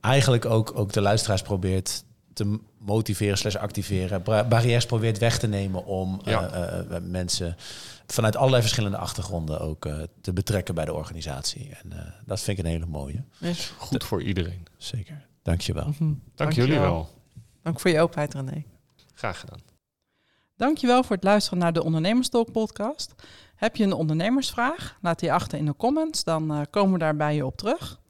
eigenlijk 0.00 0.44
ook, 0.44 0.72
ook 0.74 0.92
de 0.92 1.00
luisteraars 1.00 1.42
probeert 1.42 2.04
te 2.32 2.58
motiveren 2.78 3.38
slash 3.38 3.54
activeren. 3.56 4.22
Barrières 4.48 4.86
probeert 4.86 5.18
weg 5.18 5.38
te 5.38 5.46
nemen 5.46 5.84
om 5.86 6.20
eh, 6.24 6.32
Ja. 6.32 6.48
eh, 6.52 6.78
eh, 6.78 7.02
mensen 7.02 7.56
vanuit 8.12 8.36
allerlei 8.36 8.62
verschillende 8.62 8.96
achtergronden 8.96 9.60
ook 9.60 9.86
eh, 9.86 10.02
te 10.20 10.32
betrekken 10.32 10.74
bij 10.74 10.84
de 10.84 10.92
organisatie. 10.94 11.70
En 11.82 11.92
eh, 11.92 12.12
dat 12.24 12.40
vind 12.40 12.58
ik 12.58 12.64
een 12.64 12.70
hele 12.70 12.86
mooie. 12.86 13.24
Yes. 13.38 13.72
Goed 13.78 14.04
voor 14.04 14.22
iedereen. 14.22 14.66
Zeker. 14.76 15.26
Dankjewel. 15.42 15.86
Mhm. 15.86 16.04
Dank 16.04 16.18
Dankjewel. 16.34 16.66
jullie 16.66 16.82
wel. 16.82 17.08
Dank 17.62 17.80
voor 17.80 17.90
je 17.90 18.00
openheid, 18.00 18.34
René. 18.34 18.64
Graag 19.14 19.40
gedaan. 19.40 19.60
Dankjewel 20.56 21.02
voor 21.02 21.16
het 21.16 21.24
luisteren 21.24 21.58
naar 21.58 21.72
de 21.72 21.84
Ondernemerstalk 21.84 22.52
podcast. 22.52 23.14
Heb 23.54 23.76
je 23.76 23.84
een 23.84 23.92
ondernemersvraag? 23.92 24.98
Laat 25.00 25.18
die 25.18 25.32
achter 25.32 25.58
in 25.58 25.64
de 25.64 25.76
comments, 25.76 26.24
dan 26.24 26.52
eh, 26.52 26.60
komen 26.70 26.92
we 26.92 26.98
daar 26.98 27.16
bij 27.16 27.34
je 27.34 27.46
op 27.46 27.56
terug. 27.56 28.00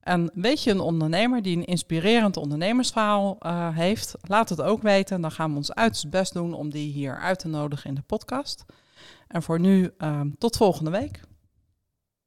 En 0.00 0.30
weet 0.34 0.62
je 0.62 0.70
een 0.70 0.80
ondernemer 0.80 1.42
die 1.42 1.56
een 1.56 1.64
inspirerend 1.64 2.36
ondernemersverhaal 2.36 3.36
eh, 3.38 3.76
heeft? 3.76 4.14
Laat 4.20 4.48
het 4.48 4.62
ook 4.62 4.82
weten. 4.82 5.20
Dan 5.20 5.30
gaan 5.30 5.50
we 5.50 5.56
ons 5.56 5.74
uiterst 5.74 6.10
best 6.10 6.32
doen 6.32 6.54
om 6.54 6.70
die 6.70 6.92
hier 6.92 7.18
uit 7.18 7.38
te 7.38 7.48
nodigen 7.48 7.88
in 7.88 7.94
de 7.94 8.02
podcast. 8.02 8.64
En 9.32 9.42
voor 9.42 9.60
nu, 9.60 9.90
eh, 9.98 10.20
tot 10.38 10.56
volgende 10.56 10.90
week. 10.90 11.20